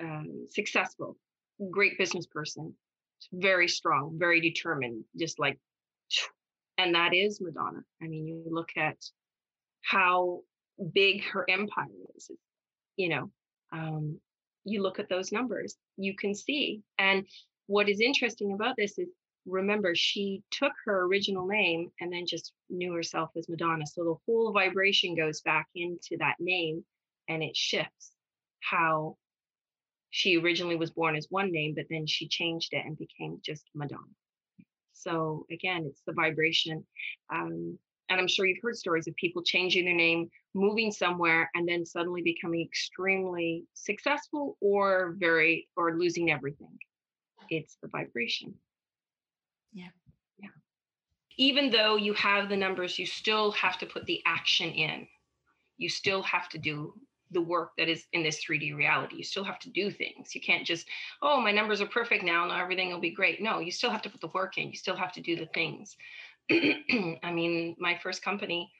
um, 0.00 0.46
successful. 0.50 1.16
Great 1.70 1.98
business 1.98 2.26
person, 2.26 2.74
very 3.32 3.68
strong, 3.68 4.16
very 4.18 4.40
determined, 4.40 5.04
just 5.16 5.38
like, 5.38 5.58
and 6.80 6.94
that 6.94 7.14
is 7.14 7.40
Madonna. 7.42 7.82
I 8.02 8.06
mean, 8.06 8.26
you 8.26 8.42
look 8.48 8.70
at 8.76 8.96
how 9.82 10.40
big 10.94 11.22
her 11.24 11.44
empire 11.48 11.86
is, 12.16 12.30
you 12.96 13.10
know, 13.10 13.30
um, 13.70 14.18
you 14.64 14.82
look 14.82 14.98
at 14.98 15.10
those 15.10 15.30
numbers, 15.30 15.76
you 15.98 16.16
can 16.16 16.34
see. 16.34 16.80
And 16.98 17.26
what 17.66 17.90
is 17.90 18.00
interesting 18.00 18.54
about 18.54 18.76
this 18.78 18.98
is 18.98 19.08
remember, 19.46 19.94
she 19.94 20.42
took 20.50 20.72
her 20.86 21.04
original 21.04 21.46
name 21.46 21.90
and 22.00 22.10
then 22.10 22.24
just 22.26 22.52
knew 22.70 22.94
herself 22.94 23.30
as 23.36 23.48
Madonna. 23.48 23.86
So 23.86 24.04
the 24.04 24.16
whole 24.24 24.52
vibration 24.52 25.14
goes 25.14 25.42
back 25.42 25.66
into 25.74 26.16
that 26.18 26.36
name 26.40 26.82
and 27.28 27.42
it 27.42 27.56
shifts 27.56 28.12
how 28.60 29.16
she 30.08 30.38
originally 30.38 30.76
was 30.76 30.90
born 30.90 31.14
as 31.14 31.26
one 31.28 31.52
name, 31.52 31.74
but 31.76 31.86
then 31.90 32.06
she 32.06 32.26
changed 32.26 32.72
it 32.72 32.84
and 32.86 32.96
became 32.96 33.38
just 33.44 33.64
Madonna. 33.74 34.14
So 35.02 35.46
again, 35.50 35.84
it's 35.86 36.02
the 36.06 36.12
vibration. 36.12 36.84
Um, 37.32 37.78
and 38.08 38.20
I'm 38.20 38.26
sure 38.26 38.44
you've 38.44 38.62
heard 38.62 38.76
stories 38.76 39.06
of 39.06 39.14
people 39.16 39.42
changing 39.42 39.84
their 39.84 39.94
name, 39.94 40.30
moving 40.52 40.90
somewhere, 40.90 41.48
and 41.54 41.66
then 41.66 41.86
suddenly 41.86 42.22
becoming 42.22 42.60
extremely 42.60 43.64
successful 43.74 44.56
or 44.60 45.14
very, 45.16 45.68
or 45.76 45.96
losing 45.96 46.30
everything. 46.30 46.76
It's 47.50 47.76
the 47.80 47.88
vibration. 47.88 48.54
Yeah. 49.72 49.88
Yeah. 50.38 50.48
Even 51.36 51.70
though 51.70 51.96
you 51.96 52.12
have 52.14 52.48
the 52.48 52.56
numbers, 52.56 52.98
you 52.98 53.06
still 53.06 53.52
have 53.52 53.78
to 53.78 53.86
put 53.86 54.06
the 54.06 54.20
action 54.26 54.70
in. 54.70 55.06
You 55.76 55.88
still 55.88 56.22
have 56.24 56.48
to 56.50 56.58
do 56.58 56.94
the 57.30 57.40
work 57.40 57.72
that 57.78 57.88
is 57.88 58.04
in 58.12 58.22
this 58.22 58.44
3D 58.44 58.74
reality. 58.76 59.16
You 59.16 59.24
still 59.24 59.44
have 59.44 59.58
to 59.60 59.70
do 59.70 59.90
things. 59.90 60.34
You 60.34 60.40
can't 60.40 60.66
just, 60.66 60.86
oh, 61.22 61.40
my 61.40 61.52
numbers 61.52 61.80
are 61.80 61.86
perfect 61.86 62.24
now, 62.24 62.46
now 62.46 62.60
everything 62.60 62.90
will 62.90 63.00
be 63.00 63.10
great. 63.10 63.40
No, 63.40 63.60
you 63.60 63.70
still 63.70 63.90
have 63.90 64.02
to 64.02 64.10
put 64.10 64.20
the 64.20 64.28
work 64.28 64.58
in. 64.58 64.68
You 64.68 64.76
still 64.76 64.96
have 64.96 65.12
to 65.12 65.20
do 65.20 65.36
the 65.36 65.46
things. 65.46 65.96
I 66.50 67.30
mean, 67.32 67.76
my 67.78 67.98
first 68.02 68.22
company 68.22 68.72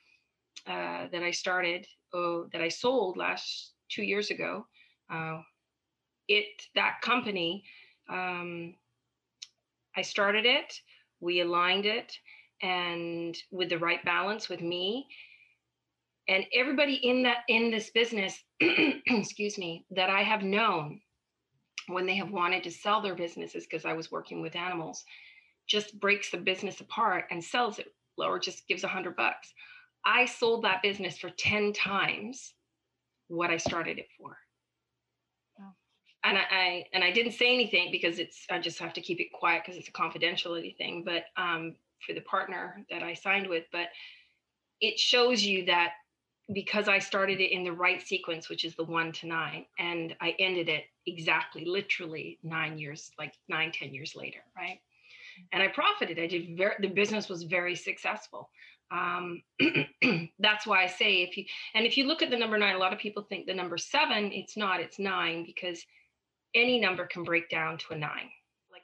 uh, 0.66 1.06
that 1.12 1.22
I 1.22 1.30
started, 1.30 1.86
oh, 2.12 2.48
that 2.52 2.60
I 2.60 2.68
sold 2.68 3.16
last 3.16 3.72
two 3.88 4.02
years 4.02 4.30
ago, 4.30 4.66
uh, 5.12 5.40
it 6.28 6.46
that 6.74 7.00
company, 7.02 7.64
um, 8.08 8.74
I 9.96 10.02
started 10.02 10.46
it, 10.46 10.80
we 11.20 11.40
aligned 11.40 11.86
it, 11.86 12.16
and 12.62 13.36
with 13.50 13.68
the 13.68 13.78
right 13.78 14.04
balance 14.04 14.48
with 14.48 14.60
me, 14.60 15.06
and 16.30 16.46
everybody 16.54 16.94
in 16.94 17.24
that 17.24 17.38
in 17.48 17.72
this 17.72 17.90
business, 17.90 18.38
excuse 18.60 19.58
me, 19.58 19.84
that 19.90 20.08
I 20.08 20.22
have 20.22 20.42
known 20.42 21.00
when 21.88 22.06
they 22.06 22.14
have 22.16 22.30
wanted 22.30 22.62
to 22.64 22.70
sell 22.70 23.02
their 23.02 23.16
businesses 23.16 23.66
because 23.66 23.84
I 23.84 23.94
was 23.94 24.12
working 24.12 24.40
with 24.40 24.54
animals 24.54 25.04
just 25.66 25.98
breaks 26.00 26.30
the 26.30 26.38
business 26.38 26.80
apart 26.80 27.24
and 27.30 27.42
sells 27.42 27.78
it 27.78 27.88
or 28.16 28.38
just 28.38 28.66
gives 28.68 28.84
a 28.84 28.88
hundred 28.88 29.16
bucks. 29.16 29.52
I 30.04 30.24
sold 30.24 30.64
that 30.64 30.82
business 30.82 31.18
for 31.18 31.30
10 31.30 31.72
times 31.72 32.54
what 33.28 33.50
I 33.50 33.56
started 33.56 33.98
it 33.98 34.08
for. 34.18 34.36
And 36.22 36.36
I, 36.36 36.42
I, 36.50 36.84
and 36.92 37.02
I 37.02 37.12
didn't 37.12 37.32
say 37.32 37.54
anything 37.54 37.90
because 37.90 38.18
it's 38.18 38.46
I 38.50 38.58
just 38.58 38.78
have 38.78 38.92
to 38.94 39.00
keep 39.00 39.20
it 39.20 39.32
quiet 39.32 39.62
because 39.64 39.78
it's 39.78 39.88
a 39.88 39.92
confidentiality 39.92 40.76
thing. 40.76 41.02
But 41.04 41.24
um, 41.36 41.76
for 42.06 42.12
the 42.12 42.20
partner 42.22 42.84
that 42.90 43.02
I 43.02 43.14
signed 43.14 43.48
with, 43.48 43.64
but 43.72 43.88
it 44.80 44.98
shows 44.98 45.42
you 45.42 45.64
that 45.66 45.92
because 46.52 46.88
I 46.88 46.98
started 46.98 47.40
it 47.40 47.52
in 47.52 47.64
the 47.64 47.72
right 47.72 48.02
sequence, 48.02 48.48
which 48.48 48.64
is 48.64 48.74
the 48.74 48.84
one 48.84 49.12
to 49.12 49.26
nine, 49.26 49.66
and 49.78 50.16
I 50.20 50.34
ended 50.38 50.68
it 50.68 50.84
exactly, 51.06 51.64
literally 51.64 52.38
nine 52.42 52.78
years, 52.78 53.10
like 53.18 53.34
nine, 53.48 53.72
ten 53.72 53.94
years 53.94 54.14
later, 54.16 54.40
right? 54.56 54.80
and 55.52 55.62
I 55.62 55.68
profited. 55.68 56.18
I 56.18 56.26
did 56.26 56.56
very, 56.56 56.74
the 56.80 56.88
business 56.88 57.28
was 57.28 57.42
very 57.44 57.74
successful. 57.74 58.50
Um, 58.90 59.42
that's 60.38 60.66
why 60.66 60.84
I 60.84 60.86
say 60.86 61.22
if 61.22 61.36
you, 61.36 61.44
and 61.74 61.86
if 61.86 61.96
you 61.96 62.06
look 62.06 62.22
at 62.22 62.30
the 62.30 62.36
number 62.36 62.58
nine, 62.58 62.74
a 62.74 62.78
lot 62.78 62.92
of 62.92 62.98
people 62.98 63.22
think 63.22 63.46
the 63.46 63.54
number 63.54 63.78
seven, 63.78 64.32
it's 64.32 64.56
not, 64.56 64.80
it's 64.80 64.98
nine 64.98 65.44
because 65.44 65.84
any 66.54 66.80
number 66.80 67.06
can 67.06 67.22
break 67.22 67.48
down 67.48 67.78
to 67.78 67.94
a 67.94 67.98
nine. 67.98 68.30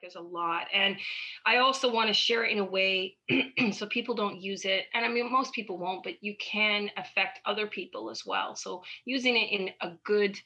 There's 0.06 0.16
a 0.16 0.20
lot. 0.20 0.66
And 0.72 0.96
I 1.44 1.56
also 1.56 1.92
want 1.92 2.08
to 2.08 2.14
share 2.14 2.44
it 2.44 2.52
in 2.52 2.58
a 2.58 2.64
way 2.64 3.16
so 3.72 3.86
people 3.86 4.14
don't 4.14 4.40
use 4.40 4.64
it. 4.64 4.84
And 4.94 5.04
I 5.04 5.08
mean, 5.08 5.30
most 5.32 5.52
people 5.52 5.78
won't, 5.78 6.04
but 6.04 6.22
you 6.22 6.36
can 6.38 6.90
affect 6.96 7.40
other 7.44 7.66
people 7.66 8.10
as 8.10 8.24
well. 8.24 8.54
So 8.54 8.82
using 9.04 9.36
it 9.36 9.50
in 9.50 9.70
a 9.80 9.94
good, 10.04 10.38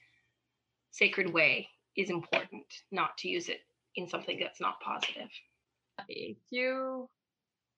sacred 0.93 1.33
way 1.33 1.69
is 1.97 2.09
important, 2.09 2.65
not 2.91 3.19
to 3.19 3.29
use 3.29 3.49
it 3.49 3.61
in 3.97 4.09
something 4.09 4.39
that's 4.41 4.61
not 4.61 4.81
positive 4.81 5.29
if 6.09 6.37
you 6.51 7.09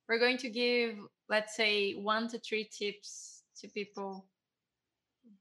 were 0.08 0.18
going 0.18 0.38
to 0.38 0.50
give, 0.50 0.96
let's 1.28 1.56
say, 1.56 1.94
one 1.94 2.28
to 2.28 2.38
three 2.38 2.68
tips 2.70 3.42
to 3.60 3.68
people, 3.68 4.26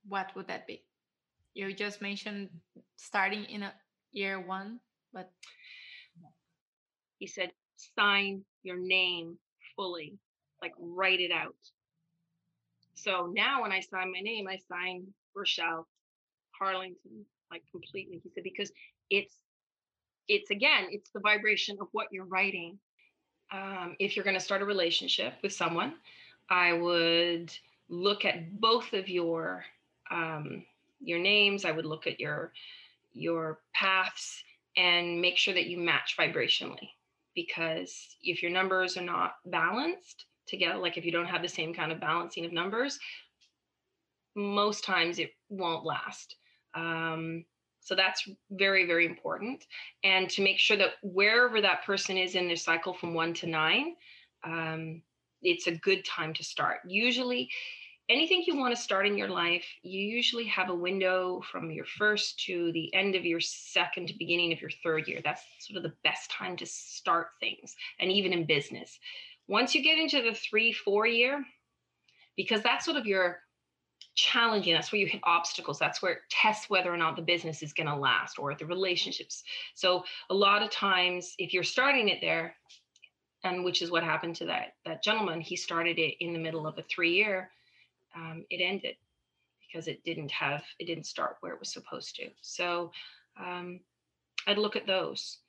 what 0.07 0.31
would 0.35 0.47
that 0.47 0.67
be? 0.67 0.83
You 1.53 1.73
just 1.73 2.01
mentioned 2.01 2.49
starting 2.95 3.43
in 3.45 3.63
a 3.63 3.73
year 4.11 4.39
one, 4.39 4.79
but 5.13 5.31
he 7.21 7.27
said, 7.27 7.51
sign 7.95 8.43
your 8.63 8.79
name 8.79 9.37
fully, 9.75 10.17
like 10.59 10.73
write 10.79 11.19
it 11.19 11.31
out. 11.31 11.55
So 12.95 13.31
now 13.31 13.61
when 13.61 13.71
I 13.71 13.79
sign 13.79 14.11
my 14.11 14.21
name, 14.21 14.47
I 14.47 14.57
sign 14.67 15.05
Rochelle 15.35 15.87
Harlington, 16.59 17.23
like 17.51 17.61
completely. 17.71 18.19
He 18.23 18.31
said, 18.33 18.43
because 18.43 18.71
it's 19.11 19.35
it's 20.27 20.49
again, 20.49 20.87
it's 20.89 21.11
the 21.11 21.19
vibration 21.19 21.77
of 21.79 21.89
what 21.91 22.07
you're 22.11 22.25
writing. 22.25 22.79
Um, 23.51 23.95
if 23.99 24.15
you're 24.15 24.25
going 24.25 24.37
to 24.37 24.43
start 24.43 24.63
a 24.63 24.65
relationship 24.65 25.33
with 25.43 25.53
someone, 25.53 25.93
I 26.49 26.73
would 26.73 27.55
look 27.87 28.25
at 28.25 28.59
both 28.59 28.93
of 28.93 29.07
your 29.09 29.63
um, 30.09 30.65
your 30.99 31.19
names. 31.19 31.65
I 31.65 31.71
would 31.71 31.85
look 31.85 32.07
at 32.07 32.19
your 32.19 32.51
your 33.13 33.59
paths 33.75 34.43
and 34.75 35.21
make 35.21 35.37
sure 35.37 35.53
that 35.53 35.67
you 35.67 35.77
match 35.77 36.15
vibrationally. 36.17 36.89
Because 37.35 38.17
if 38.21 38.41
your 38.41 38.51
numbers 38.51 38.97
are 38.97 39.03
not 39.03 39.35
balanced 39.45 40.25
together, 40.47 40.79
like 40.79 40.97
if 40.97 41.05
you 41.05 41.11
don't 41.11 41.25
have 41.25 41.41
the 41.41 41.47
same 41.47 41.73
kind 41.73 41.91
of 41.91 41.99
balancing 41.99 42.45
of 42.45 42.51
numbers, 42.51 42.99
most 44.35 44.83
times 44.83 45.19
it 45.19 45.31
won't 45.49 45.85
last. 45.85 46.35
Um, 46.73 47.45
so 47.79 47.95
that's 47.95 48.29
very, 48.51 48.85
very 48.85 49.05
important. 49.05 49.65
And 50.03 50.29
to 50.29 50.43
make 50.43 50.59
sure 50.59 50.77
that 50.77 50.93
wherever 51.01 51.61
that 51.61 51.85
person 51.85 52.17
is 52.17 52.35
in 52.35 52.47
their 52.47 52.55
cycle 52.55 52.93
from 52.93 53.13
one 53.13 53.33
to 53.35 53.47
nine, 53.47 53.95
um, 54.43 55.01
it's 55.41 55.67
a 55.67 55.75
good 55.77 56.05
time 56.05 56.33
to 56.35 56.43
start. 56.43 56.79
Usually, 56.87 57.49
anything 58.09 58.43
you 58.45 58.57
want 58.57 58.75
to 58.75 58.81
start 58.81 59.07
in 59.07 59.17
your 59.17 59.29
life, 59.29 59.65
you 59.83 60.01
usually 60.01 60.45
have 60.45 60.69
a 60.69 60.75
window 60.75 61.41
from 61.51 61.71
your 61.71 61.85
first 61.85 62.39
to 62.45 62.71
the 62.73 62.93
end 62.93 63.15
of 63.15 63.25
your 63.25 63.39
second 63.39 64.07
to 64.07 64.17
beginning 64.17 64.51
of 64.51 64.61
your 64.61 64.71
third 64.83 65.07
year. 65.07 65.21
That's 65.23 65.43
sort 65.59 65.77
of 65.77 65.83
the 65.83 65.95
best 66.03 66.29
time 66.31 66.57
to 66.57 66.65
start 66.65 67.29
things, 67.39 67.75
and 67.99 68.11
even 68.11 68.33
in 68.33 68.45
business. 68.45 68.99
Once 69.47 69.75
you 69.75 69.83
get 69.83 69.97
into 69.97 70.21
the 70.21 70.33
three, 70.33 70.71
four 70.71 71.07
year, 71.07 71.43
because 72.35 72.61
that's 72.61 72.85
sort 72.85 72.97
of 72.97 73.05
your 73.05 73.39
challenging. 74.15 74.73
That's 74.73 74.91
where 74.91 74.99
you 74.99 75.07
hit 75.07 75.21
obstacles. 75.23 75.79
That's 75.79 76.01
where 76.01 76.13
it 76.13 76.19
tests 76.29 76.69
whether 76.69 76.93
or 76.93 76.97
not 76.97 77.15
the 77.15 77.21
business 77.21 77.63
is 77.63 77.73
going 77.73 77.87
to 77.87 77.95
last 77.95 78.37
or 78.37 78.53
the 78.55 78.65
relationships. 78.65 79.43
So 79.73 80.03
a 80.29 80.33
lot 80.33 80.61
of 80.61 80.69
times, 80.69 81.33
if 81.37 81.53
you're 81.53 81.63
starting 81.63 82.09
it 82.09 82.19
there, 82.21 82.55
and 83.43 83.63
which 83.63 83.81
is 83.81 83.89
what 83.89 84.03
happened 84.03 84.35
to 84.35 84.45
that 84.45 84.75
that 84.85 85.03
gentleman, 85.03 85.41
he 85.41 85.55
started 85.55 85.97
it 85.97 86.15
in 86.19 86.33
the 86.33 86.39
middle 86.39 86.67
of 86.67 86.77
a 86.77 86.83
three 86.83 87.13
year. 87.13 87.49
Um, 88.15 88.45
it 88.49 88.61
ended 88.63 88.95
because 89.61 89.87
it 89.87 90.03
didn't 90.03 90.31
have 90.31 90.63
it 90.79 90.85
didn't 90.85 91.05
start 91.05 91.37
where 91.41 91.53
it 91.53 91.59
was 91.59 91.73
supposed 91.73 92.15
to. 92.17 92.29
So 92.41 92.91
um, 93.39 93.79
I'd 94.47 94.57
look 94.57 94.75
at 94.75 94.87
those. 94.87 95.39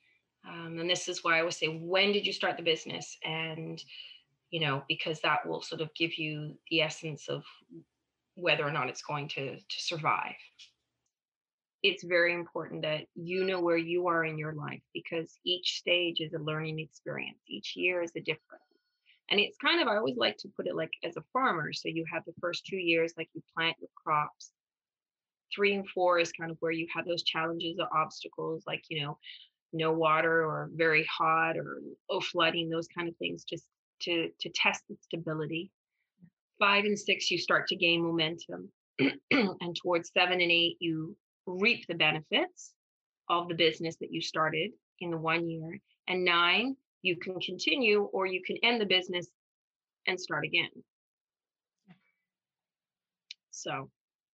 Um, 0.47 0.79
and 0.79 0.89
this 0.89 1.07
is 1.07 1.23
why 1.23 1.37
I 1.37 1.39
always 1.39 1.57
say, 1.57 1.67
when 1.67 2.11
did 2.13 2.25
you 2.25 2.33
start 2.33 2.57
the 2.57 2.63
business? 2.63 3.17
And 3.23 3.83
you 4.51 4.59
know, 4.61 4.83
because 4.87 5.19
that 5.21 5.47
will 5.47 5.61
sort 5.61 5.81
of 5.81 5.93
give 5.95 6.17
you 6.17 6.55
the 6.69 6.81
essence 6.81 7.27
of 7.29 7.43
whether 8.35 8.65
or 8.65 8.71
not 8.71 8.89
it's 8.89 9.03
going 9.03 9.27
to 9.29 9.57
to 9.57 9.79
survive. 9.79 10.35
it's 11.83 12.03
very 12.03 12.33
important 12.33 12.81
that 12.83 13.01
you 13.15 13.43
know 13.43 13.59
where 13.59 13.77
you 13.77 14.07
are 14.07 14.25
in 14.25 14.37
your 14.37 14.53
life 14.53 14.81
because 14.93 15.37
each 15.45 15.77
stage 15.79 16.21
is 16.21 16.33
a 16.33 16.39
learning 16.39 16.79
experience. 16.79 17.39
Each 17.47 17.75
year 17.75 18.01
is 18.01 18.11
a 18.15 18.21
different. 18.21 18.63
And 19.33 19.39
it's 19.39 19.57
kind 19.57 19.81
of, 19.81 19.87
I 19.87 19.97
always 19.97 20.15
like 20.15 20.37
to 20.37 20.47
put 20.55 20.67
it 20.67 20.75
like 20.75 20.91
as 21.03 21.17
a 21.17 21.23
farmer. 21.33 21.73
So 21.73 21.89
you 21.89 22.05
have 22.13 22.21
the 22.23 22.35
first 22.39 22.67
two 22.67 22.77
years, 22.77 23.15
like 23.17 23.29
you 23.33 23.41
plant 23.57 23.75
your 23.79 23.89
crops. 23.95 24.51
Three 25.55 25.73
and 25.73 25.89
four 25.89 26.19
is 26.19 26.31
kind 26.31 26.51
of 26.51 26.57
where 26.59 26.71
you 26.71 26.85
have 26.93 27.07
those 27.07 27.23
challenges 27.23 27.79
or 27.79 27.87
obstacles, 27.97 28.61
like, 28.67 28.83
you 28.89 29.01
know, 29.01 29.17
no 29.73 29.91
water 29.91 30.45
or 30.45 30.69
very 30.75 31.03
hot 31.05 31.57
or 31.57 31.81
oh 32.11 32.19
flooding, 32.19 32.69
those 32.69 32.87
kind 32.95 33.09
of 33.09 33.17
things, 33.17 33.43
just 33.43 33.65
to 34.03 34.29
to 34.39 34.49
test 34.49 34.83
the 34.87 34.95
stability. 35.01 35.71
Five 36.59 36.85
and 36.85 36.99
six, 36.99 37.31
you 37.31 37.39
start 37.39 37.67
to 37.69 37.75
gain 37.75 38.03
momentum. 38.03 38.69
and 39.31 39.75
towards 39.81 40.11
seven 40.15 40.41
and 40.41 40.51
eight, 40.51 40.77
you 40.79 41.17
reap 41.47 41.87
the 41.87 41.95
benefits 41.95 42.75
of 43.31 43.47
the 43.47 43.55
business 43.55 43.95
that 43.95 44.11
you 44.11 44.21
started 44.21 44.69
in 44.99 45.09
the 45.09 45.17
one 45.17 45.49
year. 45.49 45.79
And 46.07 46.23
nine, 46.23 46.75
you 47.03 47.17
can 47.17 47.39
continue 47.39 48.01
or 48.01 48.25
you 48.25 48.41
can 48.45 48.57
end 48.63 48.81
the 48.81 48.85
business 48.85 49.27
and 50.07 50.19
start 50.19 50.45
again. 50.45 50.69
So, 53.51 53.89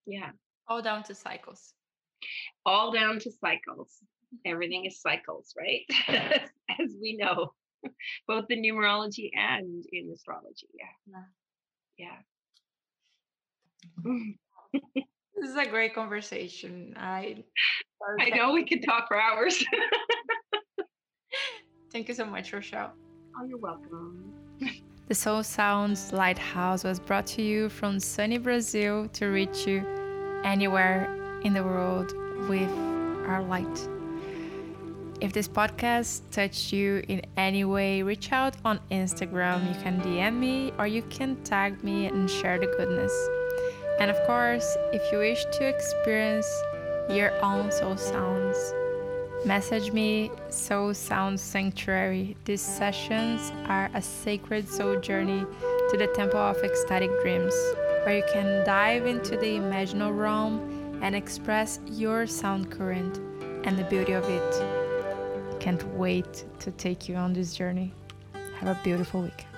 yeah. 0.06 0.30
All 0.68 0.82
down 0.82 1.04
to 1.04 1.16
cycles. 1.16 1.74
All 2.66 2.92
down 2.92 3.20
to 3.20 3.32
cycles. 3.32 3.98
Mm-hmm. 4.02 4.52
Everything 4.52 4.86
is 4.86 5.02
cycles, 5.02 5.54
right? 5.58 5.82
As 6.70 6.96
we 7.02 7.18
know, 7.18 7.54
both 8.28 8.46
in 8.50 8.62
numerology 8.62 9.32
and 9.36 9.84
in 9.92 10.12
astrology. 10.14 10.68
Yeah. 10.74 11.26
Yeah. 11.98 12.12
yeah. 14.06 14.12
Mm-hmm. 14.12 15.00
This 15.42 15.52
is 15.52 15.56
a 15.56 15.66
great 15.68 15.96
conversation. 15.96 16.96
I 16.98 17.46
I 18.20 18.30
know 18.32 18.52
we 18.52 18.66
could 18.66 18.84
talk 18.84 19.08
for 19.08 19.18
hours. 19.18 19.64
Thank 21.92 22.08
you 22.08 22.14
so 22.14 22.26
much, 22.26 22.54
Rochelle. 22.54 22.94
Oh, 23.38 23.46
you're 23.46 23.58
welcome. 23.58 24.34
The 25.08 25.16
Soul 25.16 25.42
Sounds 25.42 26.14
Lighthouse 26.14 26.84
was 26.84 27.00
brought 27.00 27.26
to 27.28 27.42
you 27.42 27.68
from 27.68 28.00
sunny 28.00 28.38
Brazil 28.38 29.08
to 29.14 29.26
reach 29.26 29.66
you 29.66 29.84
anywhere 30.44 31.12
in 31.44 31.54
the 31.54 31.64
world 31.64 32.14
with 32.48 32.70
our 33.28 33.42
light. 33.42 33.90
If 35.20 35.34
this 35.34 35.48
podcast 35.48 36.22
touched 36.30 36.72
you 36.72 37.02
in 37.08 37.24
any 37.38 37.66
way, 37.66 38.04
reach 38.04 38.32
out 38.32 38.56
on 38.64 38.80
Instagram. 38.92 39.68
You 39.68 39.82
can 39.82 40.00
DM 40.02 40.38
me 40.38 40.74
or 40.78 40.86
you 40.86 41.02
can 41.10 41.36
tag 41.44 41.84
me 41.84 42.06
and 42.06 42.30
share 42.30 42.60
the 42.60 42.68
goodness. 42.68 43.12
And 44.00 44.12
of 44.12 44.18
course, 44.28 44.78
if 44.94 45.12
you 45.12 45.18
wish 45.18 45.44
to 45.54 45.68
experience 45.68 46.48
your 47.10 47.32
own 47.44 47.72
soul 47.72 47.98
sounds, 47.98 48.74
message 49.46 49.94
me 49.94 50.32
Soul 50.50 50.94
Sound 50.94 51.40
Sanctuary. 51.40 52.36
These 52.46 52.62
sessions 52.62 53.52
are 53.68 53.90
a 53.94 54.02
sacred 54.02 54.68
soul 54.68 55.00
journey 55.00 55.46
to 55.90 55.98
the 55.98 56.08
Temple 56.08 56.40
of 56.40 56.58
Ecstatic 56.58 57.10
Dreams, 57.22 57.54
where 58.04 58.18
you 58.18 58.24
can 58.34 58.66
dive 58.66 59.06
into 59.06 59.38
the 59.38 59.58
imaginal 59.58 60.16
realm 60.16 61.00
and 61.02 61.16
express 61.16 61.80
your 61.86 62.28
sound 62.28 62.70
current 62.70 63.18
and 63.66 63.78
the 63.78 63.86
beauty 63.86 64.14
of 64.14 64.28
it. 64.30 65.60
Can't 65.60 65.84
wait 65.96 66.46
to 66.60 66.72
take 66.72 67.08
you 67.08 67.16
on 67.16 67.34
this 67.34 67.54
journey. 67.54 67.94
Have 68.60 68.78
a 68.78 68.80
beautiful 68.84 69.22
week. 69.22 69.49